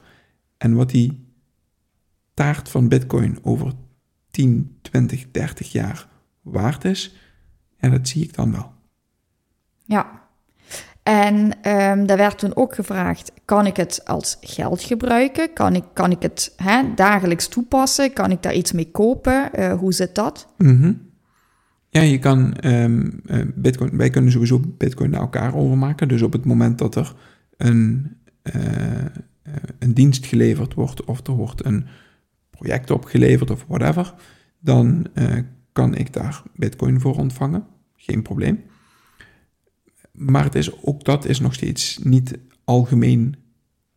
En 0.56 0.74
wat 0.74 0.90
die 0.90 1.26
taart 2.34 2.68
van 2.68 2.88
Bitcoin 2.88 3.38
over 3.42 3.72
10, 4.30 4.78
20, 4.82 5.30
30 5.30 5.72
jaar 5.72 6.08
waard 6.42 6.84
is, 6.84 7.14
en 7.76 7.90
dat 7.90 8.08
zie 8.08 8.22
ik 8.22 8.34
dan 8.34 8.52
wel. 8.52 8.72
Ja, 9.84 10.25
en 11.06 11.34
um, 11.36 12.06
daar 12.06 12.16
werd 12.16 12.38
toen 12.38 12.56
ook 12.56 12.74
gevraagd: 12.74 13.32
kan 13.44 13.66
ik 13.66 13.76
het 13.76 14.00
als 14.04 14.36
geld 14.40 14.82
gebruiken? 14.82 15.52
Kan 15.52 15.74
ik, 15.74 15.84
kan 15.92 16.10
ik 16.10 16.22
het 16.22 16.52
hè, 16.56 16.94
dagelijks 16.94 17.48
toepassen? 17.48 18.12
Kan 18.12 18.30
ik 18.30 18.42
daar 18.42 18.54
iets 18.54 18.72
mee 18.72 18.90
kopen? 18.90 19.50
Uh, 19.58 19.72
hoe 19.72 19.92
zit 19.92 20.14
dat? 20.14 20.48
-hmm. 20.56 21.00
Ja, 21.88 22.00
je 22.00 22.18
kan 22.18 22.56
um, 22.64 23.20
uh, 23.26 23.42
Bitcoin. 23.54 23.96
Wij 23.96 24.10
kunnen 24.10 24.32
sowieso 24.32 24.60
Bitcoin 24.78 25.10
naar 25.10 25.20
elkaar 25.20 25.54
overmaken. 25.54 26.08
Dus 26.08 26.22
op 26.22 26.32
het 26.32 26.44
moment 26.44 26.78
dat 26.78 26.94
er 26.94 27.14
een, 27.56 28.16
uh, 28.42 28.54
een 29.78 29.94
dienst 29.94 30.26
geleverd 30.26 30.74
wordt 30.74 31.04
of 31.04 31.26
er 31.26 31.32
wordt 31.32 31.64
een 31.64 31.86
project 32.50 32.90
opgeleverd 32.90 33.50
of 33.50 33.64
whatever, 33.68 34.14
dan 34.58 35.06
kan 35.72 35.94
ik 35.94 36.12
daar 36.12 36.42
bitcoin 36.54 37.00
voor 37.00 37.16
ontvangen. 37.16 37.66
Geen 37.96 38.22
probleem. 38.22 38.64
Maar 40.16 40.44
het 40.44 40.54
is, 40.54 40.82
ook 40.82 41.04
dat 41.04 41.24
is 41.24 41.40
nog 41.40 41.54
steeds 41.54 41.98
niet 42.02 42.38
algemeen 42.64 43.36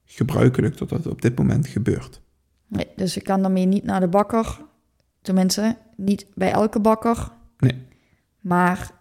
gebruikelijk 0.06 0.78
dat 0.78 0.90
dat 0.90 1.08
op 1.08 1.22
dit 1.22 1.38
moment 1.38 1.68
gebeurt. 1.68 2.22
Nee, 2.68 2.88
dus 2.96 3.14
je 3.14 3.22
kan 3.22 3.42
daarmee 3.42 3.66
niet 3.66 3.84
naar 3.84 4.00
de 4.00 4.08
bakker. 4.08 4.62
Tenminste, 5.22 5.78
niet 5.96 6.26
bij 6.34 6.52
elke 6.52 6.80
bakker. 6.80 7.32
Nee. 7.58 7.86
Maar 8.40 8.92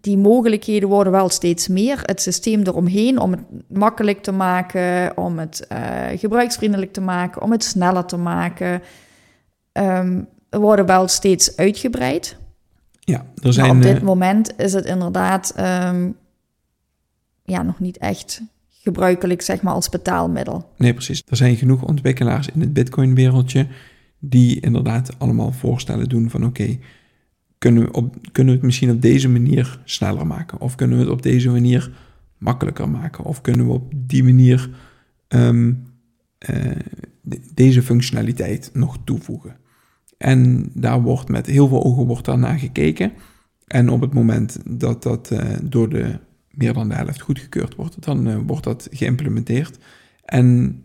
die 0.00 0.18
mogelijkheden 0.18 0.88
worden 0.88 1.12
wel 1.12 1.28
steeds 1.28 1.68
meer. 1.68 2.00
Het 2.02 2.22
systeem 2.22 2.62
eromheen 2.62 3.18
om 3.18 3.30
het 3.30 3.42
makkelijk 3.68 4.22
te 4.22 4.32
maken, 4.32 5.16
om 5.16 5.38
het 5.38 5.66
uh, 5.72 6.06
gebruiksvriendelijk 6.14 6.92
te 6.92 7.00
maken, 7.00 7.42
om 7.42 7.52
het 7.52 7.64
sneller 7.64 8.04
te 8.04 8.16
maken, 8.16 8.82
um, 9.72 10.28
worden 10.50 10.86
wel 10.86 11.08
steeds 11.08 11.56
uitgebreid. 11.56 12.36
Ja, 13.08 13.26
er 13.42 13.52
zijn. 13.52 13.66
Maar 13.66 13.76
op 13.76 13.82
dit 13.82 13.96
eh, 13.96 14.02
moment 14.02 14.52
is 14.56 14.72
het 14.72 14.84
inderdaad 14.84 15.54
um, 15.58 16.16
ja, 17.42 17.62
nog 17.62 17.80
niet 17.80 17.98
echt 17.98 18.42
gebruikelijk, 18.68 19.42
zeg 19.42 19.62
maar, 19.62 19.74
als 19.74 19.88
betaalmiddel. 19.88 20.72
Nee, 20.76 20.94
precies. 20.94 21.22
Er 21.28 21.36
zijn 21.36 21.56
genoeg 21.56 21.82
ontwikkelaars 21.82 22.48
in 22.48 22.60
het 22.60 22.72
Bitcoin-wereldje 22.72 23.66
die 24.18 24.60
inderdaad 24.60 25.18
allemaal 25.18 25.52
voorstellen 25.52 26.08
doen 26.08 26.30
van 26.30 26.44
oké, 26.44 26.78
kunnen, 27.58 27.82
we 27.82 27.92
op, 27.92 28.16
kunnen 28.32 28.52
we 28.52 28.58
het 28.58 28.66
misschien 28.66 28.90
op 28.90 29.02
deze 29.02 29.28
manier 29.28 29.80
sneller 29.84 30.26
maken? 30.26 30.60
Of 30.60 30.74
kunnen 30.74 30.96
we 30.98 31.04
het 31.04 31.12
op 31.12 31.22
deze 31.22 31.50
manier 31.50 31.90
makkelijker 32.38 32.88
maken? 32.88 33.24
Of 33.24 33.40
kunnen 33.40 33.66
we 33.66 33.72
op 33.72 33.92
die 33.96 34.24
manier 34.24 34.70
um, 35.28 35.86
uh, 36.48 36.76
deze 37.54 37.82
functionaliteit 37.82 38.70
nog 38.72 38.98
toevoegen? 39.04 39.56
En 40.18 40.70
daar 40.74 41.02
wordt 41.02 41.28
met 41.28 41.46
heel 41.46 41.68
veel 41.68 41.84
ogen 41.84 42.06
wordt 42.06 42.36
naar 42.36 42.58
gekeken. 42.58 43.12
En 43.66 43.90
op 43.90 44.00
het 44.00 44.12
moment 44.12 44.58
dat 44.64 45.02
dat 45.02 45.30
uh, 45.32 45.40
door 45.62 45.88
de 45.88 46.18
meer 46.50 46.72
dan 46.72 46.88
de 46.88 46.94
helft 46.94 47.20
goedgekeurd 47.20 47.74
wordt, 47.74 48.02
dan 48.02 48.28
uh, 48.28 48.36
wordt 48.46 48.64
dat 48.64 48.88
geïmplementeerd. 48.90 49.78
En 50.24 50.76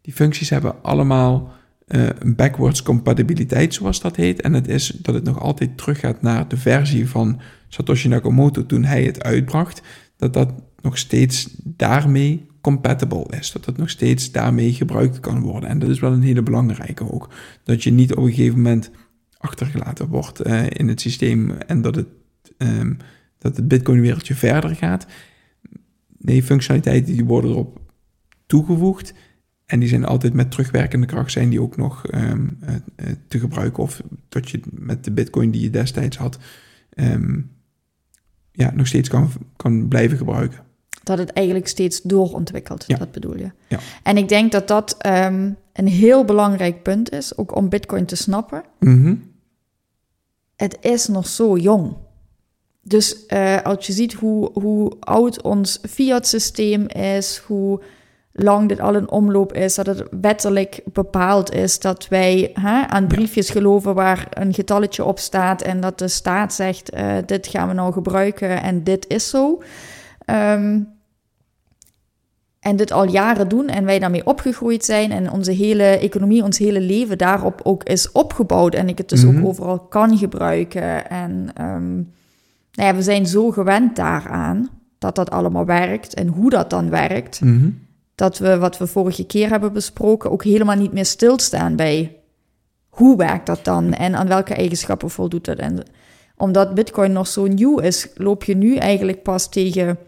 die 0.00 0.14
functies 0.14 0.50
hebben 0.50 0.82
allemaal 0.82 1.52
uh, 1.86 2.08
een 2.18 2.34
backwards 2.34 2.82
compatibiliteit, 2.82 3.74
zoals 3.74 4.00
dat 4.00 4.16
heet. 4.16 4.40
En 4.40 4.52
het 4.52 4.68
is 4.68 4.86
dat 4.86 5.14
het 5.14 5.24
nog 5.24 5.40
altijd 5.40 5.76
teruggaat 5.76 6.22
naar 6.22 6.48
de 6.48 6.56
versie 6.56 7.08
van 7.08 7.40
Satoshi 7.68 8.08
Nakamoto 8.08 8.66
toen 8.66 8.84
hij 8.84 9.04
het 9.04 9.22
uitbracht. 9.22 9.82
Dat 10.16 10.32
dat 10.32 10.52
nog 10.82 10.98
steeds 10.98 11.56
daarmee 11.64 12.46
compatible 12.66 13.26
is. 13.38 13.52
Dat 13.52 13.64
het 13.64 13.76
nog 13.76 13.90
steeds 13.90 14.32
daarmee 14.32 14.72
gebruikt 14.72 15.20
kan 15.20 15.40
worden. 15.40 15.68
En 15.68 15.78
dat 15.78 15.88
is 15.88 16.00
wel 16.00 16.12
een 16.12 16.22
hele 16.22 16.42
belangrijke 16.42 17.12
ook. 17.12 17.28
Dat 17.62 17.82
je 17.82 17.90
niet 17.90 18.14
op 18.14 18.24
een 18.24 18.32
gegeven 18.32 18.56
moment 18.56 18.90
achtergelaten 19.36 20.08
wordt 20.08 20.46
uh, 20.46 20.66
in 20.68 20.88
het 20.88 21.00
systeem 21.00 21.50
en 21.50 21.82
dat 21.82 21.94
het, 21.94 22.06
um, 22.58 22.96
dat 23.38 23.56
het 23.56 23.68
Bitcoin-wereldje 23.68 24.34
verder 24.34 24.74
gaat. 24.74 25.06
Nee, 26.18 26.42
functionaliteiten 26.42 27.12
die 27.12 27.24
worden 27.24 27.50
erop 27.50 27.80
toegevoegd. 28.46 29.14
En 29.66 29.80
die 29.80 29.88
zijn 29.88 30.04
altijd 30.04 30.32
met 30.32 30.50
terugwerkende 30.50 31.06
kracht 31.06 31.32
zijn 31.32 31.48
die 31.48 31.60
ook 31.60 31.76
nog 31.76 32.12
um, 32.14 32.58
uh, 32.62 32.68
uh, 32.68 33.12
te 33.28 33.38
gebruiken. 33.38 33.82
Of 33.82 34.02
dat 34.28 34.50
je 34.50 34.60
met 34.70 35.04
de 35.04 35.12
bitcoin 35.12 35.50
die 35.50 35.62
je 35.62 35.70
destijds 35.70 36.16
had, 36.16 36.38
um, 36.94 37.50
ja, 38.52 38.72
nog 38.74 38.86
steeds 38.86 39.08
kan, 39.08 39.30
kan 39.56 39.88
blijven 39.88 40.18
gebruiken. 40.18 40.65
Dat 41.06 41.18
het 41.18 41.32
eigenlijk 41.32 41.68
steeds 41.68 42.02
doorontwikkelt, 42.02 42.84
ja. 42.86 42.96
dat 42.96 43.12
bedoel 43.12 43.36
je. 43.36 43.50
Ja. 43.68 43.78
En 44.02 44.16
ik 44.16 44.28
denk 44.28 44.52
dat 44.52 44.68
dat 44.68 44.96
um, 45.06 45.56
een 45.72 45.88
heel 45.88 46.24
belangrijk 46.24 46.82
punt 46.82 47.12
is, 47.12 47.36
ook 47.36 47.56
om 47.56 47.68
bitcoin 47.68 48.04
te 48.04 48.16
snappen. 48.16 48.64
Mm 48.80 49.02
-hmm. 49.02 49.32
Het 50.56 50.78
is 50.80 51.06
nog 51.06 51.26
zo 51.26 51.56
jong. 51.56 51.96
Dus 52.82 53.24
uh, 53.28 53.62
als 53.62 53.86
je 53.86 53.92
ziet 53.92 54.12
hoe, 54.12 54.50
hoe 54.52 54.92
oud 55.00 55.42
ons 55.42 55.78
fiat 55.88 56.26
systeem 56.26 56.86
is, 56.88 57.42
hoe 57.46 57.80
lang 58.32 58.68
dit 58.68 58.80
al 58.80 58.94
een 58.94 59.10
omloop 59.10 59.52
is, 59.52 59.74
dat 59.74 59.86
het 59.86 60.02
wettelijk 60.20 60.80
bepaald 60.92 61.52
is 61.52 61.78
dat 61.78 62.08
wij 62.08 62.50
hè, 62.54 62.86
aan 62.86 63.06
briefjes 63.06 63.50
geloven 63.50 63.94
waar 63.94 64.26
een 64.30 64.54
getalletje 64.54 65.04
op 65.04 65.18
staat 65.18 65.62
en 65.62 65.80
dat 65.80 65.98
de 65.98 66.08
staat 66.08 66.54
zegt, 66.54 66.94
uh, 66.94 67.16
dit 67.26 67.46
gaan 67.46 67.68
we 67.68 67.74
nou 67.74 67.92
gebruiken 67.92 68.62
en 68.62 68.84
dit 68.84 69.06
is 69.08 69.28
zo. 69.30 69.62
Um, 70.30 70.95
en 72.66 72.76
dit 72.76 72.92
al 72.92 73.08
jaren 73.08 73.48
doen 73.48 73.66
en 73.66 73.84
wij 73.84 73.98
daarmee 73.98 74.26
opgegroeid 74.26 74.84
zijn 74.84 75.10
en 75.12 75.30
onze 75.30 75.52
hele 75.52 75.84
economie, 75.84 76.44
ons 76.44 76.58
hele 76.58 76.80
leven 76.80 77.18
daarop 77.18 77.60
ook 77.62 77.84
is 77.84 78.12
opgebouwd 78.12 78.74
en 78.74 78.88
ik 78.88 78.98
het 78.98 79.08
dus 79.08 79.24
mm 79.24 79.30
-hmm. 79.30 79.38
ook 79.42 79.48
overal 79.48 79.78
kan 79.78 80.18
gebruiken. 80.18 81.10
En 81.10 81.48
um, 81.60 81.94
nou 82.72 82.88
ja, 82.88 82.94
we 82.94 83.02
zijn 83.02 83.26
zo 83.26 83.50
gewend 83.50 83.96
daaraan 83.96 84.68
dat 84.98 85.14
dat 85.14 85.30
allemaal 85.30 85.64
werkt 85.64 86.14
en 86.14 86.26
hoe 86.26 86.50
dat 86.50 86.70
dan 86.70 86.90
werkt. 86.90 87.40
Mm 87.40 87.48
-hmm 87.48 87.84
dat 88.16 88.38
we, 88.38 88.58
wat 88.58 88.78
we 88.78 88.86
vorige 88.86 89.26
keer 89.26 89.48
hebben 89.48 89.72
besproken, 89.72 90.30
ook 90.30 90.44
helemaal 90.44 90.76
niet 90.76 90.92
meer 90.92 91.04
stilstaan 91.04 91.76
bij 91.76 92.16
hoe 92.88 93.16
werkt 93.16 93.46
dat 93.46 93.64
dan 93.64 93.92
en 93.92 94.14
aan 94.14 94.28
welke 94.28 94.54
eigenschappen 94.54 95.10
voldoet 95.10 95.46
het. 95.46 95.58
En 95.58 95.82
omdat 96.36 96.74
Bitcoin 96.74 97.12
nog 97.12 97.26
zo 97.26 97.46
nieuw 97.46 97.78
is, 97.78 98.08
loop 98.14 98.44
je 98.44 98.56
nu 98.56 98.76
eigenlijk 98.76 99.22
pas 99.22 99.48
tegen 99.48 99.98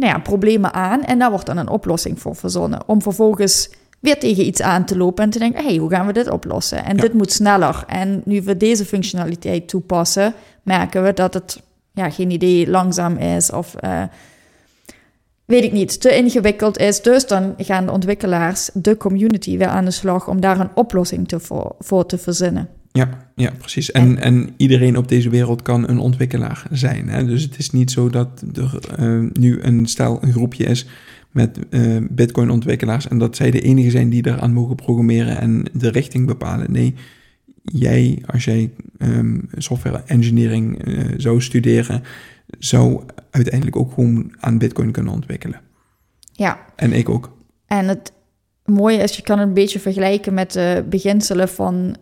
nou 0.00 0.12
ja, 0.12 0.18
problemen 0.18 0.72
aan 0.74 1.02
en 1.02 1.18
daar 1.18 1.30
wordt 1.30 1.46
dan 1.46 1.56
een 1.56 1.68
oplossing 1.68 2.20
voor 2.20 2.36
verzonnen. 2.36 2.82
Om 2.86 3.02
vervolgens 3.02 3.70
weer 4.00 4.18
tegen 4.18 4.46
iets 4.46 4.62
aan 4.62 4.84
te 4.84 4.96
lopen 4.96 5.24
en 5.24 5.30
te 5.30 5.38
denken: 5.38 5.64
hey, 5.64 5.76
hoe 5.76 5.90
gaan 5.90 6.06
we 6.06 6.12
dit 6.12 6.30
oplossen? 6.30 6.84
En 6.84 6.96
ja. 6.96 7.02
dit 7.02 7.12
moet 7.12 7.32
sneller. 7.32 7.84
En 7.86 8.22
nu 8.24 8.42
we 8.42 8.56
deze 8.56 8.84
functionaliteit 8.84 9.68
toepassen, 9.68 10.34
merken 10.62 11.02
we 11.02 11.12
dat 11.12 11.34
het 11.34 11.62
ja, 11.92 12.10
geen 12.10 12.30
idee 12.30 12.70
langzaam 12.70 13.16
is 13.16 13.52
of. 13.52 13.74
Uh, 13.84 14.02
weet 15.44 15.64
ik 15.64 15.72
niet, 15.72 16.00
te 16.00 16.16
ingewikkeld 16.16 16.78
is. 16.78 17.02
Dus 17.02 17.26
dan 17.26 17.54
gaan 17.56 17.86
de 17.86 17.92
ontwikkelaars, 17.92 18.70
de 18.72 18.96
community, 18.96 19.58
weer 19.58 19.68
aan 19.68 19.84
de 19.84 19.90
slag 19.90 20.28
om 20.28 20.40
daar 20.40 20.60
een 20.60 20.70
oplossing 20.74 21.28
te 21.28 21.40
voor, 21.40 21.74
voor 21.78 22.06
te 22.06 22.18
verzinnen. 22.18 22.68
Ja, 22.92 23.26
ja 23.34 23.52
precies. 23.58 23.90
En, 23.90 24.02
en, 24.02 24.22
en, 24.22 24.54
iedereen 24.56 24.96
op 24.96 25.08
deze 25.08 25.30
wereld 25.30 25.62
kan 25.62 25.88
een 25.88 25.98
ontwikkelaar 25.98 26.66
zijn. 26.70 27.08
Hè? 27.08 27.24
Dus 27.24 27.42
het 27.42 27.58
is 27.58 27.70
niet 27.70 27.90
zo 27.90 28.08
dat 28.08 28.44
er 28.54 28.78
uh, 29.00 29.30
nu 29.32 29.62
een 29.62 29.86
stel, 29.86 30.18
een 30.22 30.32
groepje 30.32 30.64
is 30.64 30.86
met 31.30 31.58
uh, 31.70 31.96
Bitcoin-ontwikkelaars 32.10 33.08
en 33.08 33.18
dat 33.18 33.36
zij 33.36 33.50
de 33.50 33.60
enige 33.60 33.90
zijn 33.90 34.10
die 34.10 34.26
eraan 34.26 34.52
mogen 34.52 34.76
programmeren 34.76 35.38
en 35.38 35.64
de 35.72 35.88
richting 35.88 36.26
bepalen. 36.26 36.72
Nee, 36.72 36.94
jij, 37.62 38.22
als 38.26 38.44
jij 38.44 38.70
um, 38.98 39.48
software 39.56 40.02
engineering 40.06 40.86
uh, 40.86 41.14
zou 41.16 41.40
studeren, 41.40 42.02
zou 42.58 43.02
uiteindelijk 43.30 43.76
ook 43.76 43.92
gewoon 43.92 44.32
aan 44.40 44.58
Bitcoin 44.58 44.90
kunnen 44.90 45.12
ontwikkelen. 45.12 45.60
Ja. 46.32 46.58
En 46.76 46.92
ik 46.92 47.08
ook. 47.08 47.36
En 47.66 47.88
het 47.88 48.12
mooie 48.64 48.98
is, 48.98 49.16
je 49.16 49.22
kan 49.22 49.38
het 49.38 49.48
een 49.48 49.54
beetje 49.54 49.80
vergelijken 49.80 50.34
met 50.34 50.52
de 50.52 50.84
beginselen 50.88 51.48
van 51.48 51.96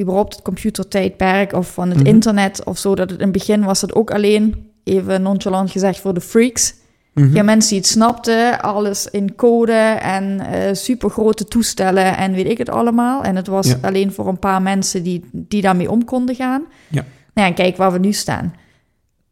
überhaupt 0.00 0.34
het 0.34 0.42
computertijdperk 0.42 1.52
of 1.52 1.72
van 1.72 1.88
het 1.88 1.98
mm 1.98 2.04
-hmm. 2.04 2.14
internet 2.14 2.64
of 2.64 2.78
zo. 2.78 2.94
Dat 2.94 3.10
het 3.10 3.18
in 3.18 3.24
het 3.24 3.32
begin 3.32 3.64
was 3.64 3.80
het 3.80 3.94
ook 3.94 4.10
alleen, 4.10 4.70
even 4.84 5.22
nonchalant 5.22 5.70
gezegd, 5.70 6.00
voor 6.00 6.14
de 6.14 6.20
freaks. 6.20 6.74
Mm 7.12 7.24
-hmm. 7.24 7.34
Ja, 7.34 7.42
mensen 7.42 7.70
die 7.70 7.78
het 7.78 7.88
snapten, 7.88 8.60
alles 8.60 9.06
in 9.10 9.34
code 9.34 9.72
en 10.02 10.40
uh, 10.40 10.58
super 10.72 11.10
grote 11.10 11.44
toestellen 11.44 12.16
en 12.16 12.32
weet 12.32 12.48
ik 12.50 12.58
het 12.58 12.70
allemaal. 12.70 13.22
En 13.22 13.36
het 13.36 13.46
was 13.46 13.66
ja. 13.66 13.78
alleen 13.82 14.12
voor 14.12 14.28
een 14.28 14.38
paar 14.38 14.62
mensen 14.62 15.02
die, 15.02 15.24
die 15.32 15.62
daarmee 15.62 15.90
om 15.90 16.04
konden 16.04 16.34
gaan. 16.34 16.62
Ja. 16.88 17.04
Nou 17.34 17.48
ja, 17.48 17.54
kijk 17.54 17.76
waar 17.76 17.92
we 17.92 17.98
nu 17.98 18.12
staan 18.12 18.54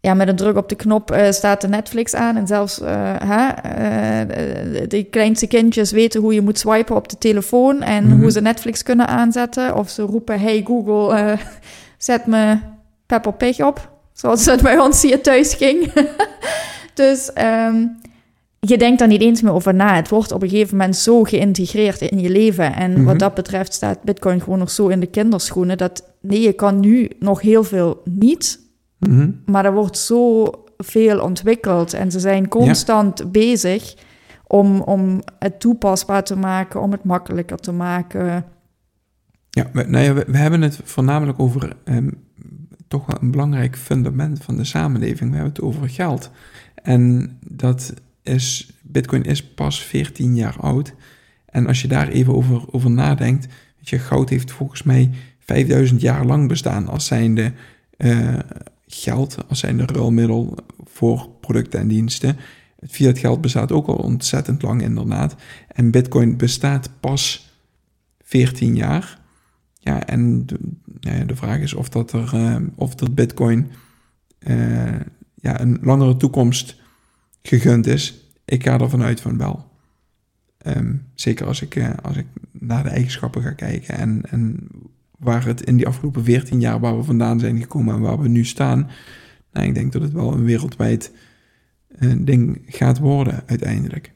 ja, 0.05 0.15
met 0.15 0.29
een 0.29 0.37
druk 0.37 0.57
op 0.57 0.69
de 0.69 0.75
knop 0.75 1.13
uh, 1.13 1.31
staat 1.31 1.61
de 1.61 1.69
Netflix 1.69 2.15
aan. 2.15 2.37
En 2.37 2.47
zelfs 2.47 2.81
uh, 2.81 2.89
hè, 3.25 3.49
uh, 4.21 4.89
de 4.89 5.05
kleinste 5.05 5.47
kindjes 5.47 5.91
weten 5.91 6.21
hoe 6.21 6.35
je 6.35 6.41
moet 6.41 6.59
swipen 6.59 6.97
op 6.97 7.09
de 7.09 7.19
telefoon 7.19 7.83
en 7.83 8.05
mm 8.05 8.11
-hmm. 8.11 8.21
hoe 8.21 8.31
ze 8.31 8.41
Netflix 8.41 8.83
kunnen 8.83 9.07
aanzetten. 9.07 9.77
Of 9.77 9.91
ze 9.91 10.03
roepen: 10.03 10.41
Hey 10.41 10.63
Google, 10.67 11.37
zet 11.99 12.27
me 12.27 12.59
Peppa 13.07 13.31
Pig 13.31 13.61
op. 13.61 13.91
Zoals 14.13 14.47
het 14.47 14.63
bij 14.63 14.79
ons 14.79 15.03
hier 15.03 15.23
thuis 15.23 15.55
ging. 15.55 15.93
dus 16.95 17.31
um, 17.69 17.97
je 18.61 18.79
denkt 18.79 18.99
daar 18.99 19.09
niet 19.09 19.23
eens 19.23 19.43
meer 19.43 19.53
over 19.53 19.75
na. 19.75 19.95
Het 19.95 20.09
wordt 20.09 20.33
op 20.33 20.43
een 20.43 20.49
gegeven 20.49 20.77
moment 20.77 20.97
zo 20.97 21.23
geïntegreerd 21.23 22.01
in 22.01 22.21
je 22.21 22.31
leven. 22.31 22.75
En 22.75 22.91
mm 22.91 22.97
-hmm. 22.97 23.05
wat 23.05 23.19
dat 23.19 23.35
betreft 23.35 23.73
staat 23.73 24.03
Bitcoin 24.03 24.41
gewoon 24.41 24.59
nog 24.59 24.71
zo 24.71 24.89
in 24.89 25.01
de 25.01 25.07
kinderschoenen. 25.07 25.79
Dat 25.79 26.03
nee, 26.21 26.41
je 26.41 26.53
kan 26.53 26.81
nu 26.81 27.11
nog 27.19 27.41
heel 27.41 27.65
veel 27.65 28.01
niet 28.05 28.63
Mm 29.09 29.19
-hmm. 29.19 29.43
Maar 29.47 29.65
er 29.65 29.75
wordt 29.75 29.99
zo 29.99 30.51
veel 30.77 31.21
ontwikkeld 31.21 31.93
en 31.93 32.11
ze 32.11 32.21
zijn 32.21 32.49
constant 32.49 33.19
ja. 33.19 33.27
bezig 33.27 33.95
om, 34.47 34.81
om 34.81 35.23
het 35.39 35.61
toepasbaar 35.61 36.25
te 36.25 36.37
maken, 36.37 36.81
om 36.81 36.91
het 36.91 37.05
makkelijker 37.05 37.57
te 37.57 37.73
maken. 37.73 38.45
Ja, 39.51 39.71
we, 39.73 39.83
nou 39.83 40.05
ja, 40.05 40.15
we, 40.15 40.25
we 40.27 40.37
hebben 40.37 40.63
het 40.63 40.81
voornamelijk 40.85 41.41
over 41.41 41.77
um, 41.85 42.25
toch 42.89 43.07
wel 43.07 43.17
een 43.21 43.31
belangrijk 43.31 43.77
fundament 43.77 44.43
van 44.43 44.57
de 44.57 44.65
samenleving. 44.65 45.31
We 45.31 45.37
hebben 45.37 45.55
het 45.55 45.63
over 45.63 45.89
geld. 45.89 46.31
En 46.83 47.37
dat 47.49 47.95
is, 48.23 48.73
Bitcoin 48.83 49.23
is 49.23 49.45
pas 49.45 49.83
14 49.83 50.35
jaar 50.35 50.57
oud. 50.61 50.95
En 51.47 51.67
als 51.67 51.83
je 51.83 51.89
daar 51.89 52.09
even 52.09 52.35
over, 52.35 52.63
over 52.71 52.91
nadenkt, 52.91 53.47
weet 53.77 53.89
je, 53.89 53.99
goud 53.99 54.29
heeft 54.29 54.53
volgens 54.53 54.83
mij 54.83 55.11
5000 55.39 56.01
jaar 56.01 56.25
lang 56.25 56.49
bestaan 56.49 56.89
als 56.89 57.07
zijnde 57.07 57.53
uh, 57.99 58.39
geld, 59.03 59.37
als 59.49 59.59
zijnde 59.59 59.87
ruilmiddel 59.87 60.57
voor 60.85 61.29
producten 61.41 61.81
en 61.81 61.89
diensten. 61.89 62.37
Het 62.81 62.91
fiat 62.91 63.19
geld 63.19 63.41
bestaat 63.41 63.73
ook 63.73 63.87
al 63.87 63.97
ontzettend 63.97 64.63
lang 64.63 64.83
inderdaad. 64.83 65.35
En 65.69 65.91
bitcoin 65.91 66.37
bestaat 66.37 66.91
pas 67.01 67.53
14 68.23 68.77
jaar. 68.77 69.21
Ja, 69.79 70.07
en 70.07 70.47
de, 70.47 70.59
de 71.27 71.37
vraag 71.37 71.61
is 71.61 71.75
of 71.75 71.89
dat, 71.89 72.13
er, 72.13 72.31
uh, 72.35 72.57
of 72.75 72.95
dat 72.95 73.15
bitcoin 73.15 73.71
uh, 74.39 75.01
ja, 75.35 75.61
een 75.61 75.79
langere 75.83 76.17
toekomst 76.17 76.81
gegund 77.43 77.87
is. 77.87 78.29
Ik 78.45 78.63
ga 78.63 78.81
ervan 78.81 79.03
uit 79.03 79.21
van 79.21 79.39
wel. 79.39 79.73
Um, 80.67 81.07
zeker 81.15 81.47
als 81.47 81.63
ik, 81.63 81.75
uh, 81.75 81.91
als 82.03 82.17
ik 82.17 82.27
naar 82.53 82.83
de 82.83 82.89
eigenschappen 82.89 83.43
ga 83.43 83.51
kijken 83.51 83.99
en, 83.99 84.23
en 84.31 84.69
waar 85.19 85.45
het 85.47 85.61
in 85.63 85.77
die 85.77 85.87
afgelopen 85.87 86.25
14 86.25 86.61
jaar 86.61 86.81
waar 86.81 86.97
we 86.97 87.03
vandaan 87.03 87.39
zijn 87.41 87.61
gekomen 87.61 87.95
en 87.95 88.01
waar 88.01 88.19
we 88.21 88.29
nu 88.29 88.45
staan. 88.45 88.91
Nou, 89.53 89.67
ik 89.67 89.75
denk 89.75 89.93
dat 89.93 90.03
het 90.03 90.13
wel 90.13 90.33
een 90.33 90.45
wereldwijd 90.45 91.13
ding 92.19 92.63
gaat 92.67 92.99
worden 92.99 93.43
uiteindelijk. 93.47 94.13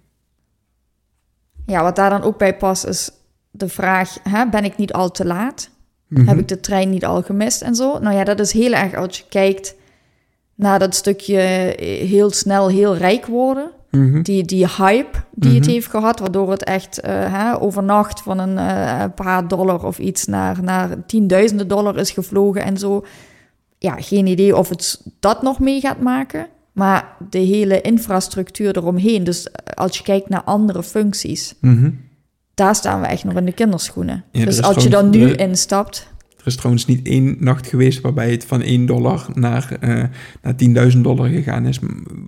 Ja, 1.66 1.82
wat 1.82 1.96
daar 1.96 2.10
dan 2.10 2.22
ook 2.22 2.38
bij 2.38 2.56
past 2.56 2.86
is 2.86 3.10
de 3.50 3.68
vraag: 3.68 4.18
hè, 4.22 4.48
ben 4.48 4.64
ik 4.64 4.76
niet 4.76 4.92
al 4.92 5.10
te 5.10 5.24
laat? 5.26 5.70
Heb 6.08 6.18
Mhm. 6.26 6.38
ik 6.38 6.48
de 6.48 6.60
trein 6.60 6.90
niet 6.90 7.04
al 7.04 7.22
gemist 7.22 7.62
en 7.62 7.74
zo? 7.74 7.98
Nou 7.98 8.16
ja, 8.16 8.24
dat 8.24 8.40
is 8.40 8.52
heel 8.52 8.72
erg 8.72 8.94
als 8.94 9.18
je 9.18 9.24
kijkt 9.28 9.74
naar 10.54 10.78
dat 10.78 10.94
stukje 10.94 11.40
eh, 11.40 12.08
heel 12.08 12.30
snel 12.30 12.68
heel 12.68 12.96
rijk 12.96 13.26
worden. 13.26 13.70
Mhm. 13.98 14.22
Die, 14.22 14.44
die 14.44 14.66
hype 14.78 15.18
die 15.34 15.54
het 15.54 15.62
Mhm. 15.64 15.70
heeft 15.72 15.86
gehad, 15.86 16.18
waardoor 16.18 16.50
het 16.50 16.64
echt 16.64 17.00
eh, 17.00 17.12
hè, 17.32 17.60
overnacht 17.60 18.20
van 18.22 18.38
een 18.38 18.58
eh, 18.58 19.04
paar 19.14 19.48
dollar 19.48 19.84
of 19.84 19.98
iets 19.98 20.24
naar, 20.24 20.62
naar 20.62 21.06
tienduizenden 21.06 21.68
dollar 21.68 21.96
is 21.96 22.10
gevlogen 22.10 22.62
en 22.62 22.76
zo. 22.76 23.04
Ja, 23.78 23.94
geen 23.98 24.26
idee 24.26 24.56
of 24.56 24.68
het 24.68 25.02
dat 25.20 25.42
nog 25.42 25.58
mee 25.60 25.80
gaat 25.80 26.00
maken. 26.00 26.46
Maar 26.72 27.16
de 27.30 27.38
hele 27.38 27.80
infrastructuur 27.80 28.76
eromheen, 28.76 29.24
dus 29.24 29.50
eh, 29.50 29.74
als 29.74 29.96
je 29.98 30.02
kijkt 30.04 30.28
naar 30.28 30.42
andere 30.42 30.82
functies, 30.82 31.54
Mhm. 31.60 31.90
daar 32.54 32.74
staan 32.74 33.00
we 33.00 33.06
echt 33.06 33.24
nog 33.24 33.34
in 33.34 33.44
de 33.44 33.52
kinderschoenen. 33.52 34.24
Ja, 34.32 34.40
er 34.40 34.46
dus 34.46 34.62
als 34.62 34.82
je 34.82 34.88
dan 34.90 35.10
nu 35.10 35.32
instapt, 35.32 36.06
Er 36.38 36.46
is 36.46 36.56
trouwens 36.56 36.86
niet 36.86 37.06
één 37.06 37.36
nacht 37.40 37.66
geweest 37.66 38.00
waarbij 38.00 38.30
het 38.30 38.44
van 38.44 38.62
1 38.62 38.86
dollar 38.86 39.26
naar, 39.34 39.76
eh 39.80 40.04
naar 40.42 40.90
10.000 40.92 40.98
dollar 41.00 41.28
gegaan 41.28 41.66
is. 41.66 41.78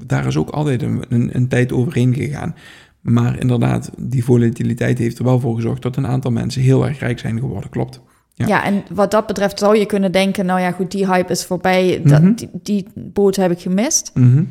Daar 0.07 0.27
is 0.27 0.37
ook 0.37 0.51
altijd 0.51 0.83
een, 0.83 1.03
een, 1.09 1.31
een 1.33 1.49
tijd 1.49 1.73
overheen 1.73 2.15
gegaan. 2.15 2.55
Maar 3.01 3.39
inderdaad, 3.41 3.91
die 3.99 4.25
volatiliteit 4.25 4.99
heeft 4.99 5.19
er 5.19 5.25
wel 5.25 5.41
voor 5.41 5.55
gezorgd 5.55 5.83
dat 5.83 5.97
een 5.97 6.07
aantal 6.07 6.31
mensen 6.31 6.63
heel 6.63 6.87
erg 6.87 6.99
rijk 6.99 7.19
zijn 7.19 7.39
geworden. 7.39 7.71
Klopt. 7.71 8.01
Ja. 8.35 8.47
Ja. 8.47 8.65
en 8.65 8.83
wat 8.93 9.11
dat 9.11 9.27
betreft 9.27 9.59
zou 9.59 9.79
je 9.79 9.87
kunnen 9.87 10.13
denken, 10.13 10.47
nou 10.47 10.61
ja, 10.61 10.71
goed, 10.71 10.91
die 10.91 11.07
hype 11.07 11.33
is 11.33 11.45
voorbij, 11.45 12.01
dat, 12.05 12.23
Mhm. 12.23 12.35
die, 12.35 12.49
die 12.63 12.87
boot 12.95 13.37
heb 13.37 13.51
ik 13.51 13.61
gemist. 13.61 14.11
Mhm. 14.15 14.45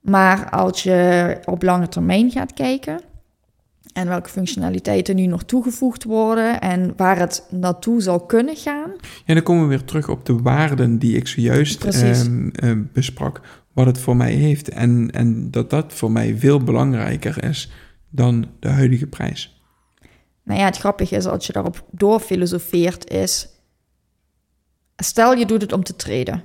Maar 0.00 0.50
als 0.50 0.82
je 0.82 1.36
op 1.44 1.62
lange 1.62 1.88
termijn 1.88 2.30
gaat 2.30 2.52
kijken 2.52 3.00
en 3.92 4.08
welke 4.08 4.28
functionaliteiten 4.28 5.16
nu 5.16 5.26
nog 5.26 5.42
toegevoegd 5.44 6.04
worden 6.04 6.60
en 6.60 6.92
waar 6.96 7.18
het 7.18 7.46
naartoe 7.50 8.02
zou 8.02 8.26
kunnen 8.26 8.56
gaan, 8.56 8.90
Ja, 9.24 9.34
dan 9.34 9.42
komen 9.42 9.62
we 9.62 9.68
weer 9.68 9.84
terug 9.84 10.08
op 10.08 10.26
de 10.26 10.36
waarden 10.38 10.98
die 10.98 11.16
ik 11.16 11.26
zojuist 11.28 11.84
ehm, 11.84 12.48
eh, 12.48 12.72
besprak. 12.92 13.40
Wat 13.72 13.86
het 13.86 13.98
voor 13.98 14.16
mij 14.16 14.32
heeft. 14.32 14.68
En, 14.68 15.10
en 15.10 15.50
dat 15.50 15.70
dat 15.70 15.92
voor 15.92 16.10
mij 16.10 16.36
veel 16.38 16.60
belangrijker 16.62 17.44
is 17.44 17.70
dan 18.10 18.46
de 18.60 18.68
huidige 18.68 19.06
prijs. 19.06 19.62
nou 20.42 20.58
ja, 20.60 20.64
het 20.66 20.76
grappige 20.78 21.16
is 21.16 21.26
als 21.26 21.46
je 21.46 21.52
daarop 21.52 21.84
doorfilosofeert 21.90 23.10
is, 23.10 23.48
stel 24.96 25.34
je 25.34 25.46
doet 25.46 25.60
het 25.62 25.72
om 25.72 25.82
te 25.84 25.96
traden. 25.96 26.42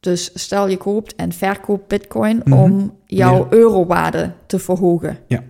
Dus 0.00 0.30
stel 0.34 0.68
je 0.68 0.76
koopt 0.76 1.14
en 1.14 1.32
verkoopt 1.32 1.88
bitcoin 1.88 2.40
Mhm. 2.44 2.52
om 2.58 2.98
jouw 3.06 3.38
Ja. 3.38 3.46
eurowaarde 3.50 4.32
te 4.46 4.58
verhogen. 4.58 5.18
Ja. 5.28 5.42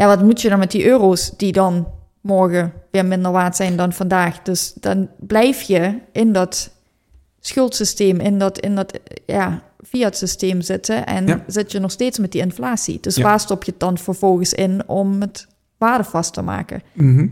Ja, 0.00 0.06
wat 0.06 0.22
moet 0.22 0.40
je 0.40 0.48
dan 0.48 0.58
met 0.58 0.70
die 0.70 0.86
euro's 0.86 1.32
die 1.36 1.52
dan 1.52 1.88
morgen 2.20 2.72
weer 2.90 3.06
minder 3.06 3.32
waard 3.32 3.56
zijn 3.56 3.76
dan 3.76 3.92
vandaag? 3.92 4.42
Dus 4.42 4.72
dan 4.80 5.08
blijf 5.18 5.60
je 5.62 5.98
in 6.12 6.32
dat 6.32 6.70
schuldsysteem, 7.40 8.20
in 8.20 8.38
dat, 8.38 8.58
in 8.58 8.74
dat 8.74 9.00
ja, 9.26 9.62
fiat 9.86 10.16
systeem 10.16 10.60
zitten 10.60 11.06
en 11.06 11.26
Ja. 11.26 11.44
zit 11.46 11.72
je 11.72 11.78
nog 11.78 11.90
steeds 11.90 12.18
met 12.18 12.32
die 12.32 12.40
inflatie. 12.40 12.98
Dus 13.00 13.16
Ja. 13.16 13.22
waar 13.22 13.40
stop 13.40 13.64
je 13.64 13.70
het 13.70 13.80
dan 13.80 13.98
vervolgens 13.98 14.52
in 14.54 14.88
om 14.88 15.20
het 15.20 15.46
waarde 15.78 16.04
vast 16.04 16.32
te 16.34 16.42
maken? 16.42 16.82
Mhm. 16.92 17.26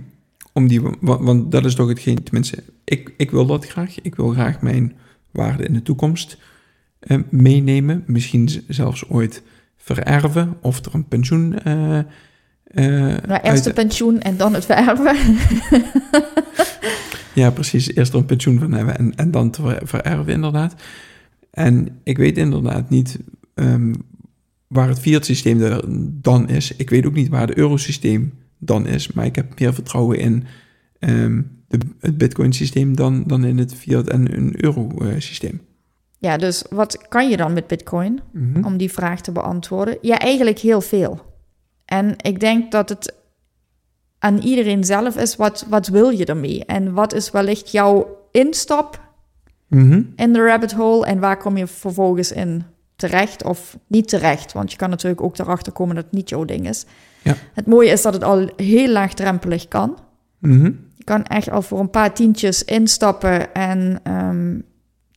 Om 0.52 0.66
die, 0.68 0.80
want, 1.00 1.20
want 1.20 1.52
dat 1.52 1.64
is 1.64 1.74
toch 1.74 1.88
hetgeen, 1.88 2.22
tenminste, 2.22 2.64
ik, 2.84 3.14
ik 3.16 3.30
wil 3.30 3.46
dat 3.46 3.66
graag. 3.66 4.00
Ik 4.00 4.14
wil 4.14 4.28
graag 4.30 4.60
mijn 4.60 4.96
waarde 5.30 5.64
in 5.64 5.72
de 5.72 5.82
toekomst 5.82 6.38
eh, 6.98 7.18
meenemen. 7.28 8.04
Misschien 8.06 8.48
zelfs 8.68 9.08
ooit 9.08 9.42
vererven 9.76 10.56
of 10.60 10.84
er 10.84 10.94
een 10.94 11.08
pensioen. 11.08 11.58
eh, 11.62 11.98
Nou, 12.74 13.40
eerst 13.42 13.64
de 13.64 13.70
uit- 13.70 13.74
pensioen 13.74 14.20
en 14.20 14.36
dan 14.36 14.54
het 14.54 14.64
vererven. 14.64 15.16
Ja, 17.34 17.50
precies. 17.50 17.94
Eerst 17.94 18.12
er 18.12 18.18
een 18.18 18.24
pensioen 18.24 18.58
van 18.58 18.72
hebben 18.72 18.98
en, 18.98 19.14
en 19.16 19.30
dan 19.30 19.50
te 19.50 19.62
ver- 19.62 19.80
vererven, 19.84 20.32
inderdaad. 20.32 20.74
En 21.50 21.88
ik 22.02 22.18
weet 22.18 22.36
inderdaad 22.38 22.90
niet 22.90 23.18
ehm, 23.54 23.94
waar 24.66 24.88
het 24.88 24.98
fiat-systeem 25.00 25.60
er 25.62 25.84
dan 26.22 26.48
is. 26.48 26.76
Ik 26.76 26.90
weet 26.90 27.06
ook 27.06 27.14
niet 27.14 27.28
waar 27.28 27.46
het 27.46 27.56
eurosysteem 27.56 28.32
dan 28.58 28.86
is. 28.86 29.12
Maar 29.12 29.24
ik 29.24 29.36
heb 29.36 29.58
meer 29.60 29.74
vertrouwen 29.74 30.18
in 30.18 30.44
ehm, 30.98 31.42
de, 31.68 31.78
het 32.00 32.18
bitcoin-systeem 32.18 32.96
dan, 32.96 33.24
dan 33.26 33.44
in 33.44 33.58
het 33.58 33.74
fiat- 33.74 34.08
en 34.08 34.36
een 34.36 34.64
euro-systeem. 34.64 35.60
Ja, 36.18 36.36
dus 36.36 36.64
wat 36.70 37.08
kan 37.08 37.28
je 37.30 37.36
dan 37.36 37.52
met 37.52 37.66
bitcoin? 37.66 38.20
Mhm. 38.32 38.64
om 38.64 38.76
die 38.76 38.92
vraag 38.92 39.20
te 39.20 39.32
beantwoorden? 39.32 39.98
Ja, 40.00 40.18
eigenlijk 40.18 40.58
heel 40.58 40.80
veel. 40.80 41.26
En 41.88 42.14
ik 42.16 42.40
denk 42.40 42.70
dat 42.72 42.88
het 42.88 43.14
aan 44.18 44.38
iedereen 44.38 44.84
zelf 44.84 45.16
is, 45.16 45.36
wat, 45.36 45.66
wat 45.68 45.86
wil 45.86 46.08
je 46.10 46.24
ermee? 46.24 46.64
En 46.64 46.92
wat 46.94 47.12
is 47.14 47.30
wellicht 47.30 47.70
jouw 47.70 48.16
instap 48.30 49.06
Mhm. 49.68 50.02
in 50.16 50.32
de 50.32 50.44
rabbit 50.44 50.72
hole 50.72 51.06
en 51.06 51.18
waar 51.20 51.36
kom 51.36 51.56
je 51.56 51.66
vervolgens 51.66 52.32
in 52.32 52.64
terecht 52.96 53.44
of 53.44 53.78
niet 53.86 54.08
terecht? 54.08 54.52
Want 54.52 54.70
je 54.70 54.76
kan 54.76 54.90
natuurlijk 54.90 55.22
ook 55.22 55.38
erachter 55.38 55.72
komen 55.72 55.94
dat 55.94 56.04
het 56.04 56.12
niet 56.12 56.28
jouw 56.28 56.44
ding 56.44 56.68
is. 56.68 56.84
Ja. 57.22 57.34
Het 57.54 57.66
mooie 57.66 57.90
is 57.90 58.02
dat 58.02 58.12
het 58.14 58.24
al 58.24 58.50
heel 58.56 58.88
laagdrempelig 58.88 59.68
kan. 59.68 59.98
Mhm. 60.38 60.64
Je 60.96 61.04
kan 61.04 61.24
echt 61.24 61.50
al 61.50 61.62
voor 61.62 61.80
een 61.80 61.90
paar 61.90 62.14
tientjes 62.14 62.64
instappen 62.64 63.54
en 63.54 64.00
ehm, 64.02 64.58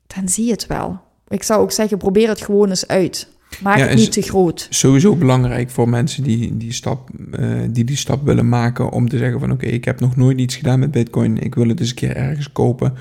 dan 0.07 0.29
zie 0.29 0.45
je 0.45 0.51
het 0.51 0.67
wel. 0.67 0.99
Ik 1.27 1.43
zou 1.43 1.61
ook 1.61 1.71
zeggen, 1.71 1.97
probeer 1.97 2.27
het 2.29 2.41
gewoon 2.41 2.69
eens 2.69 2.87
uit. 2.87 3.27
Maak 3.59 3.77
Ja, 3.77 3.83
het 3.83 3.93
is- 3.93 3.99
niet 3.99 4.11
te 4.11 4.21
groot. 4.21 4.67
Sowieso 4.69 5.15
belangrijk 5.15 5.69
voor 5.69 5.89
mensen 5.89 6.23
die 6.23 6.57
die 6.57 6.73
stap, 6.73 7.09
eh, 7.31 7.59
die, 7.71 7.83
die 7.83 7.95
stap 7.95 8.25
willen 8.25 8.49
maken 8.49 8.91
om 8.91 9.09
te 9.09 9.17
zeggen 9.17 9.39
van 9.39 9.51
oké, 9.51 9.65
ik 9.65 9.85
heb 9.85 9.99
nog 9.99 10.15
nooit 10.15 10.39
iets 10.39 10.55
gedaan 10.55 10.79
met 10.79 10.91
bitcoin, 10.91 11.37
ik 11.37 11.55
wil 11.55 11.67
het 11.67 11.79
eens 11.79 11.89
een 11.89 11.95
keer 11.95 12.15
ergens 12.15 12.51
kopen. 12.51 12.93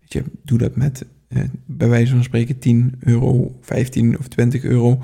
Weet 0.00 0.12
je, 0.12 0.22
doe 0.42 0.58
dat 0.58 0.76
met 0.76 1.04
eh, 1.28 1.42
bij 1.66 1.88
wijze 1.88 2.12
van 2.12 2.22
spreken 2.22 2.58
10 2.58 2.94
euro, 3.00 3.58
15 3.60 4.18
of 4.18 4.28
20 4.28 4.62
euro. 4.62 4.98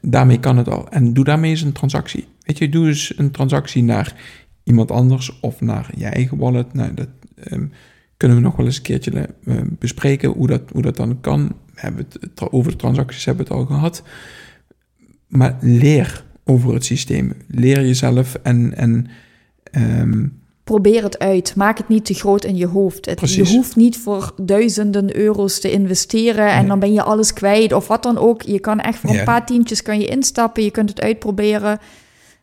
Daarmee 0.00 0.40
kan 0.40 0.56
het 0.56 0.68
al. 0.68 0.88
En 0.90 1.12
doe 1.12 1.24
daarmee 1.24 1.50
eens 1.50 1.62
een 1.62 1.72
transactie. 1.72 2.26
Weet 2.42 2.58
je, 2.58 2.68
doe 2.68 2.86
eens 2.86 3.12
een 3.18 3.30
transactie 3.30 3.82
naar 3.82 4.14
iemand 4.64 4.90
anders 4.90 5.40
of 5.40 5.60
naar 5.60 5.90
je 5.96 6.06
eigen 6.06 6.38
wallet. 6.38 6.74
Nou, 6.74 6.94
dat 6.94 7.08
ehm, 7.34 7.66
kunnen 8.16 8.36
we 8.36 8.42
nog 8.42 8.56
wel 8.56 8.66
eens 8.66 8.76
een 8.76 8.82
keertje 8.82 9.28
eh, 9.44 9.56
bespreken 9.78 10.30
hoe 10.30 10.46
dat, 10.46 10.62
hoe 10.72 10.82
dat 10.82 10.96
dan 10.96 11.20
kan. 11.20 11.46
We 11.74 11.80
hebben 11.80 12.06
het, 12.20 12.50
over 12.52 12.70
de 12.70 12.76
transacties 12.76 13.24
hebben 13.24 13.46
we 13.46 13.52
het 13.54 13.60
al 13.60 13.66
gehad. 13.76 14.02
Maar 15.32 15.56
leer 15.60 16.24
over 16.44 16.74
het 16.74 16.84
systeem. 16.84 17.32
Leer 17.48 17.80
jezelf 17.86 18.34
en, 18.42 18.74
en 18.76 19.06
ehm, 19.62 20.26
Probeer 20.64 21.02
het 21.02 21.18
uit. 21.18 21.56
Maak 21.56 21.78
het 21.78 21.88
niet 21.88 22.04
te 22.04 22.14
groot 22.14 22.44
in 22.44 22.56
je 22.56 22.66
hoofd. 22.66 23.06
Het, 23.06 23.32
je 23.34 23.46
hoeft 23.46 23.76
niet 23.76 23.98
voor 23.98 24.34
duizenden 24.42 25.16
euro's 25.16 25.60
te 25.60 25.70
investeren 25.70 26.48
en 26.50 26.58
Nee. 26.58 26.66
dan 26.68 26.78
ben 26.78 26.92
je 26.92 27.02
alles 27.02 27.32
kwijt 27.32 27.72
of 27.72 27.86
wat 27.88 28.02
dan 28.02 28.18
ook. 28.18 28.42
Je 28.42 28.60
kan 28.60 28.80
echt 28.80 28.98
voor 28.98 29.12
Ja. 29.12 29.18
een 29.18 29.24
paar 29.24 29.46
tientjes 29.46 29.82
kan 29.82 29.98
je 30.00 30.06
instappen. 30.06 30.62
Je 30.64 30.70
kunt 30.70 30.88
het 30.88 31.00
uitproberen. 31.00 31.78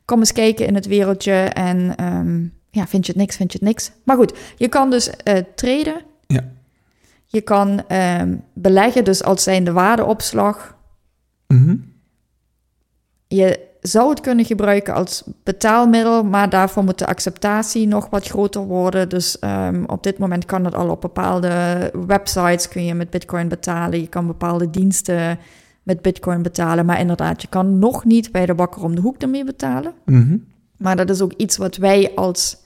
Kom 0.05 0.19
eens 0.19 0.31
kijken 0.31 0.67
in 0.67 0.75
het 0.75 0.85
wereldje 0.87 1.31
en 1.33 1.95
ehm, 1.95 2.41
ja, 2.71 2.87
vind 2.87 3.05
je 3.05 3.11
het 3.11 3.21
niks, 3.21 3.35
vind 3.35 3.51
je 3.51 3.57
het 3.57 3.67
niks. 3.67 3.91
Maar 4.03 4.15
goed, 4.15 4.33
je 4.57 4.67
kan 4.67 4.89
dus 4.89 5.09
eh 5.09 5.37
traden. 5.55 6.01
Ja. 6.27 6.51
Je 7.25 7.41
kan 7.41 7.83
ehm, 7.87 8.35
beleggen, 8.53 9.03
dus 9.03 9.23
als 9.23 9.43
zijnde 9.43 9.71
waardeopslag. 9.71 10.75
mhm. 11.47 11.75
Je 13.31 13.67
zou 13.81 14.09
het 14.09 14.21
kunnen 14.21 14.45
gebruiken 14.45 14.93
als 14.93 15.23
betaalmiddel, 15.43 16.23
maar 16.23 16.49
daarvoor 16.49 16.83
moet 16.83 16.97
de 16.97 17.05
acceptatie 17.05 17.87
nog 17.87 18.09
wat 18.09 18.27
groter 18.27 18.61
worden. 18.61 19.09
Dus 19.09 19.39
ehm, 19.39 19.83
op 19.87 20.03
dit 20.03 20.17
moment 20.17 20.45
kan 20.45 20.63
dat 20.63 20.75
al 20.75 20.89
op 20.89 21.01
bepaalde 21.01 21.49
websites 22.07 22.67
kun 22.67 22.85
je 22.85 22.93
met 22.93 23.09
Bitcoin 23.09 23.47
betalen. 23.47 24.01
Je 24.01 24.07
kan 24.07 24.27
bepaalde 24.27 24.69
diensten 24.69 25.39
met 25.83 26.01
Bitcoin 26.01 26.41
betalen, 26.41 26.85
maar 26.85 26.99
inderdaad, 26.99 27.41
je 27.41 27.47
kan 27.47 27.79
nog 27.79 28.05
niet 28.05 28.31
bij 28.31 28.45
de 28.45 28.53
bakker 28.53 28.83
om 28.83 28.95
de 28.95 29.01
hoek 29.01 29.21
ermee 29.21 29.43
betalen. 29.43 29.93
Mhm. 30.05 30.37
Maar 30.77 30.95
dat 30.95 31.09
is 31.09 31.21
ook 31.21 31.33
iets 31.33 31.57
wat 31.57 31.77
wij 31.77 32.11
als 32.15 32.57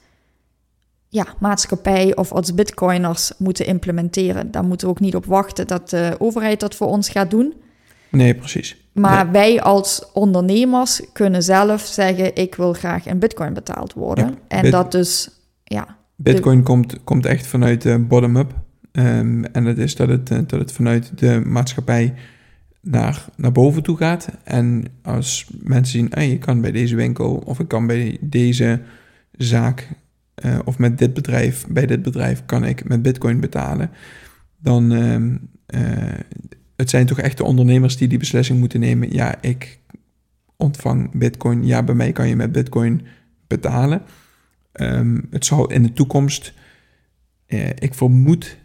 ja, 1.08 1.26
maatschappij 1.38 2.16
of 2.16 2.32
als 2.32 2.54
bitcoiners 2.54 3.32
moeten 3.38 3.66
implementeren. 3.66 4.50
Daar 4.50 4.64
moeten 4.64 4.86
we 4.86 4.92
ook 4.92 5.00
niet 5.00 5.14
op 5.14 5.26
wachten 5.26 5.66
dat 5.66 5.90
de 5.90 6.14
overheid 6.18 6.60
dat 6.60 6.74
voor 6.74 6.86
ons 6.86 7.08
gaat 7.08 7.30
doen. 7.30 7.54
Nee, 8.16 8.34
precies. 8.34 8.76
Maar 8.92 9.30
wij 9.30 9.62
als 9.62 10.04
ondernemers 10.12 11.00
kunnen 11.12 11.42
zelf 11.42 11.80
zeggen: 11.80 12.36
ik 12.36 12.54
wil 12.54 12.72
graag 12.72 13.06
in 13.06 13.18
bitcoin 13.18 13.52
betaald 13.52 13.92
worden. 13.92 14.26
Ja, 14.26 14.34
en 14.48 14.62
bit- 14.62 14.72
dat 14.72 14.92
dus, 14.92 15.30
ja, 15.64 15.96
Bitcoin 16.16 16.62
komt, 16.62 17.04
komt 17.04 17.26
echt 17.26 17.46
vanuit 17.46 17.82
de 17.82 17.98
bottom-up. 17.98 18.52
Ehm, 18.92 19.44
en 19.44 19.64
dat 19.64 19.78
is 19.78 19.96
dat 19.96 20.08
het, 20.08 20.30
eh, 20.30 20.38
dat 20.46 20.60
het 20.60 20.72
vanuit 20.72 21.18
de 21.18 21.42
maatschappij 21.44 22.14
naar, 22.80 23.24
naar 23.36 23.52
boven 23.52 23.82
toe 23.82 23.96
gaat. 23.96 24.28
En 24.44 24.84
als 25.02 25.46
mensen 25.62 25.98
zien, 25.98 26.06
hey, 26.10 26.28
je 26.28 26.38
kan 26.38 26.60
bij 26.60 26.72
deze 26.72 26.96
winkel 26.96 27.42
of 27.44 27.58
ik 27.58 27.68
kan 27.68 27.86
bij 27.86 28.18
deze 28.20 28.80
zaak 29.32 29.88
eh, 30.34 30.58
of 30.64 30.78
met 30.78 30.98
dit 30.98 31.14
bedrijf, 31.14 31.66
bij 31.68 31.86
dit 31.86 32.02
bedrijf 32.02 32.42
kan 32.46 32.64
ik 32.64 32.88
met 32.88 33.02
bitcoin 33.02 33.40
betalen. 33.40 33.90
Dan 34.58 34.92
ehm, 34.92 35.36
eh, 35.66 36.18
het 36.76 36.90
zijn 36.90 37.06
toch 37.06 37.18
echt 37.18 37.36
de 37.36 37.44
ondernemers 37.44 37.96
die 37.96 38.08
die 38.08 38.18
beslissing 38.18 38.58
moeten 38.58 38.80
nemen. 38.80 39.12
Ja, 39.12 39.42
ik 39.42 39.78
ontvang 40.56 41.10
bitcoin. 41.12 41.66
Ja, 41.66 41.82
bij 41.82 41.94
mij 41.94 42.12
kan 42.12 42.28
je 42.28 42.36
met 42.36 42.52
bitcoin 42.52 43.02
betalen. 43.46 44.02
Ehm, 44.72 45.20
het 45.30 45.44
zal 45.44 45.70
in 45.70 45.82
de 45.82 45.92
toekomst, 45.92 46.52
eh, 47.46 47.68
ik 47.68 47.94
vermoed 47.94 48.56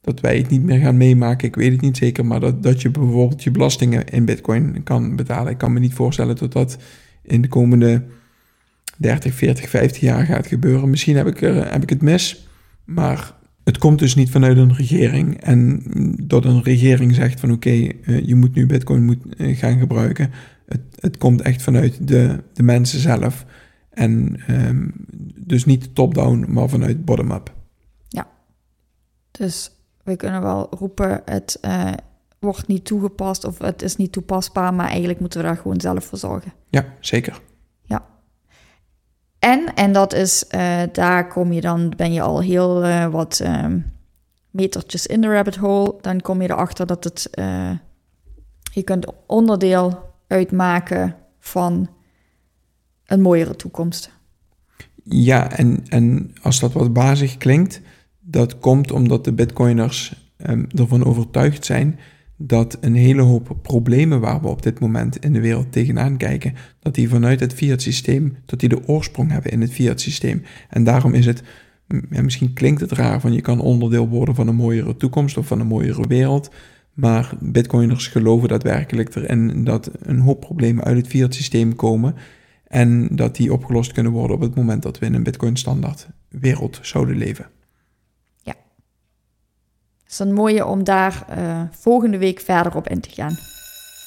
dat 0.00 0.20
wij 0.20 0.36
het 0.36 0.48
niet 0.48 0.62
meer 0.62 0.78
gaan 0.78 0.96
meemaken. 0.96 1.48
Ik 1.48 1.54
weet 1.54 1.72
het 1.72 1.80
niet 1.80 1.96
zeker, 1.96 2.26
maar 2.26 2.40
dat, 2.40 2.62
dat 2.62 2.82
je 2.82 2.90
bijvoorbeeld 2.90 3.42
je 3.42 3.50
belastingen 3.50 4.06
in 4.06 4.24
bitcoin 4.24 4.82
kan 4.82 5.16
betalen. 5.16 5.52
Ik 5.52 5.58
kan 5.58 5.72
me 5.72 5.80
niet 5.80 5.94
voorstellen 5.94 6.36
dat 6.36 6.52
dat 6.52 6.78
in 7.22 7.42
de 7.42 7.48
komende 7.48 8.04
30, 8.96 9.34
40, 9.34 9.68
50 9.68 10.00
jaar 10.00 10.24
gaat 10.24 10.46
gebeuren. 10.46 10.90
Misschien 10.90 11.16
heb 11.16 11.26
ik, 11.26 11.40
heb 11.40 11.82
ik 11.82 11.90
het 11.90 12.02
mis, 12.02 12.48
maar 12.84 13.37
het 13.68 13.78
komt 13.78 13.98
dus 13.98 14.14
niet 14.14 14.30
vanuit 14.30 14.56
een 14.56 14.74
regering. 14.74 15.40
En 15.40 15.82
dat 16.22 16.44
een 16.44 16.62
regering 16.62 17.14
zegt 17.14 17.40
van 17.40 17.52
oké, 17.52 17.70
eh, 17.70 18.26
je 18.26 18.34
moet 18.34 18.54
nu 18.54 18.66
bitcoin 18.66 19.04
moet, 19.04 19.34
eh, 19.36 19.56
gaan 19.56 19.78
gebruiken. 19.78 20.30
Het, 20.66 20.80
het 21.00 21.16
komt 21.16 21.42
echt 21.42 21.62
vanuit 21.62 22.08
de, 22.08 22.42
de 22.52 22.62
mensen 22.62 23.00
zelf. 23.00 23.44
En 23.90 24.40
ehm, 24.46 24.88
dus 25.36 25.64
niet 25.64 25.94
top-down, 25.94 26.46
maar 26.48 26.68
vanuit 26.68 27.04
bottom-up. 27.04 27.56
Dus 29.38 29.70
we 30.02 30.16
kunnen 30.16 30.42
wel 30.42 30.66
roepen: 30.70 31.22
het 31.24 31.58
eh, 31.60 31.92
wordt 32.38 32.66
niet 32.66 32.84
toegepast 32.84 33.44
of 33.44 33.58
het 33.58 33.82
is 33.82 33.96
niet 33.96 34.12
toepasbaar, 34.12 34.74
maar 34.74 34.88
eigenlijk 34.88 35.20
moeten 35.20 35.40
we 35.40 35.46
daar 35.46 35.56
gewoon 35.56 35.80
zelf 35.80 36.04
voor 36.04 36.18
zorgen. 36.18 36.52
Ja, 36.68 36.84
zeker. 37.00 37.40
En, 39.38 39.74
en 39.74 39.92
dat 39.92 40.12
is, 40.12 40.46
eh, 40.46 40.82
daar 40.92 41.28
kom 41.28 41.52
je 41.52 41.60
dan, 41.60 41.92
ben 41.96 42.12
je 42.12 42.20
al 42.20 42.40
heel 42.40 42.84
eh, 42.84 43.06
wat 43.06 43.40
ehm, 43.40 43.78
metertjes 44.50 45.06
in 45.06 45.20
de 45.20 45.32
rabbit 45.32 45.56
hole. 45.56 45.94
Dan 46.00 46.20
kom 46.20 46.42
je 46.42 46.50
erachter 46.50 46.86
dat 46.86 47.04
het, 47.04 47.28
eh, 47.30 47.70
je 48.72 48.82
kunt 48.82 49.06
onderdeel 49.26 50.12
uitmaken 50.26 51.16
van 51.38 51.88
een 53.06 53.20
mooiere 53.20 53.56
toekomst. 53.56 54.10
Ja, 55.02 55.50
en, 55.50 55.84
en 55.88 56.34
als 56.42 56.60
dat 56.60 56.72
wat 56.72 56.92
bazig 56.92 57.36
klinkt, 57.36 57.80
dat 58.20 58.58
komt 58.58 58.92
omdat 58.92 59.24
de 59.24 59.32
bitcoiners 59.32 60.30
ehm, 60.36 60.64
ervan 60.76 61.04
overtuigd 61.04 61.64
zijn 61.64 61.98
dat 62.40 62.78
een 62.80 62.94
hele 62.94 63.22
hoop 63.22 63.56
problemen 63.62 64.20
waar 64.20 64.40
we 64.40 64.48
op 64.48 64.62
dit 64.62 64.80
moment 64.80 65.24
in 65.24 65.32
de 65.32 65.40
wereld 65.40 65.72
tegenaan 65.72 66.16
kijken, 66.16 66.54
dat 66.80 66.94
die 66.94 67.08
vanuit 67.08 67.40
het 67.40 67.54
fiat 67.54 67.82
systeem, 67.82 68.36
dat 68.44 68.60
die 68.60 68.68
de 68.68 68.88
oorsprong 68.88 69.30
hebben 69.30 69.52
in 69.52 69.60
het 69.60 69.72
fiat 69.72 70.00
systeem. 70.00 70.42
En 70.68 70.84
daarom 70.84 71.14
is 71.14 71.26
het, 71.26 71.42
mm, 71.88 72.02
misschien 72.08 72.52
klinkt 72.52 72.80
het 72.80 72.92
raar 72.92 73.20
van 73.20 73.32
je 73.32 73.40
kan 73.40 73.60
onderdeel 73.60 74.08
worden 74.08 74.34
van 74.34 74.48
een 74.48 74.54
mooiere 74.54 74.96
toekomst 74.96 75.36
of 75.36 75.46
van 75.46 75.60
een 75.60 75.66
mooiere 75.66 76.06
wereld, 76.08 76.50
maar 76.92 77.32
bitcoiners 77.40 78.06
geloven 78.06 78.48
daadwerkelijk 78.48 79.14
erin 79.14 79.64
dat 79.64 79.90
een 80.00 80.18
hoop 80.18 80.40
problemen 80.40 80.84
uit 80.84 80.96
het 80.96 81.06
fiat 81.06 81.34
systeem 81.34 81.76
komen 81.76 82.14
en 82.66 83.08
dat 83.10 83.36
die 83.36 83.52
opgelost 83.52 83.92
kunnen 83.92 84.12
worden 84.12 84.36
op 84.36 84.42
het 84.42 84.54
moment 84.54 84.82
dat 84.82 84.98
we 84.98 85.06
in 85.06 85.14
een 85.14 85.22
bitcoin 85.22 85.56
standaard 85.56 86.08
wereld 86.28 86.78
zouden 86.82 87.16
leven. 87.16 87.46
Het 90.08 90.20
is 90.20 90.26
een 90.26 90.34
mooie 90.34 90.66
om 90.66 90.84
daar 90.84 91.24
eh, 91.28 91.60
volgende 91.70 92.18
week 92.18 92.40
verder 92.40 92.76
op 92.76 92.88
in 92.88 93.00
te 93.00 93.10
gaan. 93.10 93.38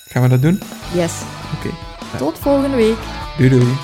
Gaan 0.08 0.22
we 0.22 0.28
dat 0.30 0.42
doen? 0.42 0.60
Yes. 0.94 1.22
Oké. 1.56 1.70
Tot 2.18 2.40
volgende 2.40 2.76
week. 2.76 2.98
Doei 3.38 3.50
doei. 3.50 3.78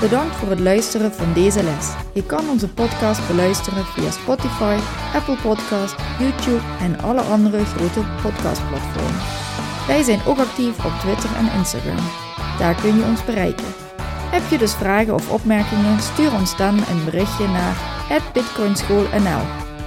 Bedankt 0.00 0.36
voor 0.36 0.50
het 0.50 0.60
luisteren 0.60 1.12
van 1.12 1.32
deze 1.32 1.62
les. 1.62 1.94
Je 2.12 2.22
kan 2.26 2.48
onze 2.48 2.68
podcast 2.68 3.26
beluisteren 3.26 3.84
via 3.84 4.10
Spotify, 4.10 4.76
Apple 5.14 5.36
Podcast, 5.42 5.96
YouTube 6.18 6.62
en 6.80 7.00
alle 7.00 7.20
andere 7.20 7.64
grote 7.64 8.00
podcastplatformen. 8.22 9.20
Wij 9.86 10.02
zijn 10.02 10.20
ook 10.26 10.38
actief 10.38 10.84
op 10.84 10.92
Twitter 11.00 11.36
en 11.36 11.58
Instagram. 11.58 12.04
Daar 12.58 12.74
kun 12.80 12.96
je 12.96 13.04
ons 13.04 13.24
bereiken. 13.24 13.66
Heb 14.30 14.42
je 14.50 14.58
dus 14.58 14.74
vragen 14.74 15.14
of 15.14 15.30
opmerkingen, 15.30 16.00
stuur 16.00 16.32
ons 16.32 16.56
dan 16.56 16.76
een 16.76 17.04
berichtje 17.04 17.48
naar 17.48 17.76
bitcoinschoolnl 18.32 19.42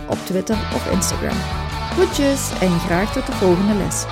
op 0.07 0.17
Twitter 0.25 0.55
of 0.55 0.91
Instagram. 0.91 1.60
Groetjes 1.91 2.51
en 2.59 2.79
graag 2.79 3.13
tot 3.13 3.25
de 3.25 3.33
volgende 3.33 3.73
les. 3.73 4.05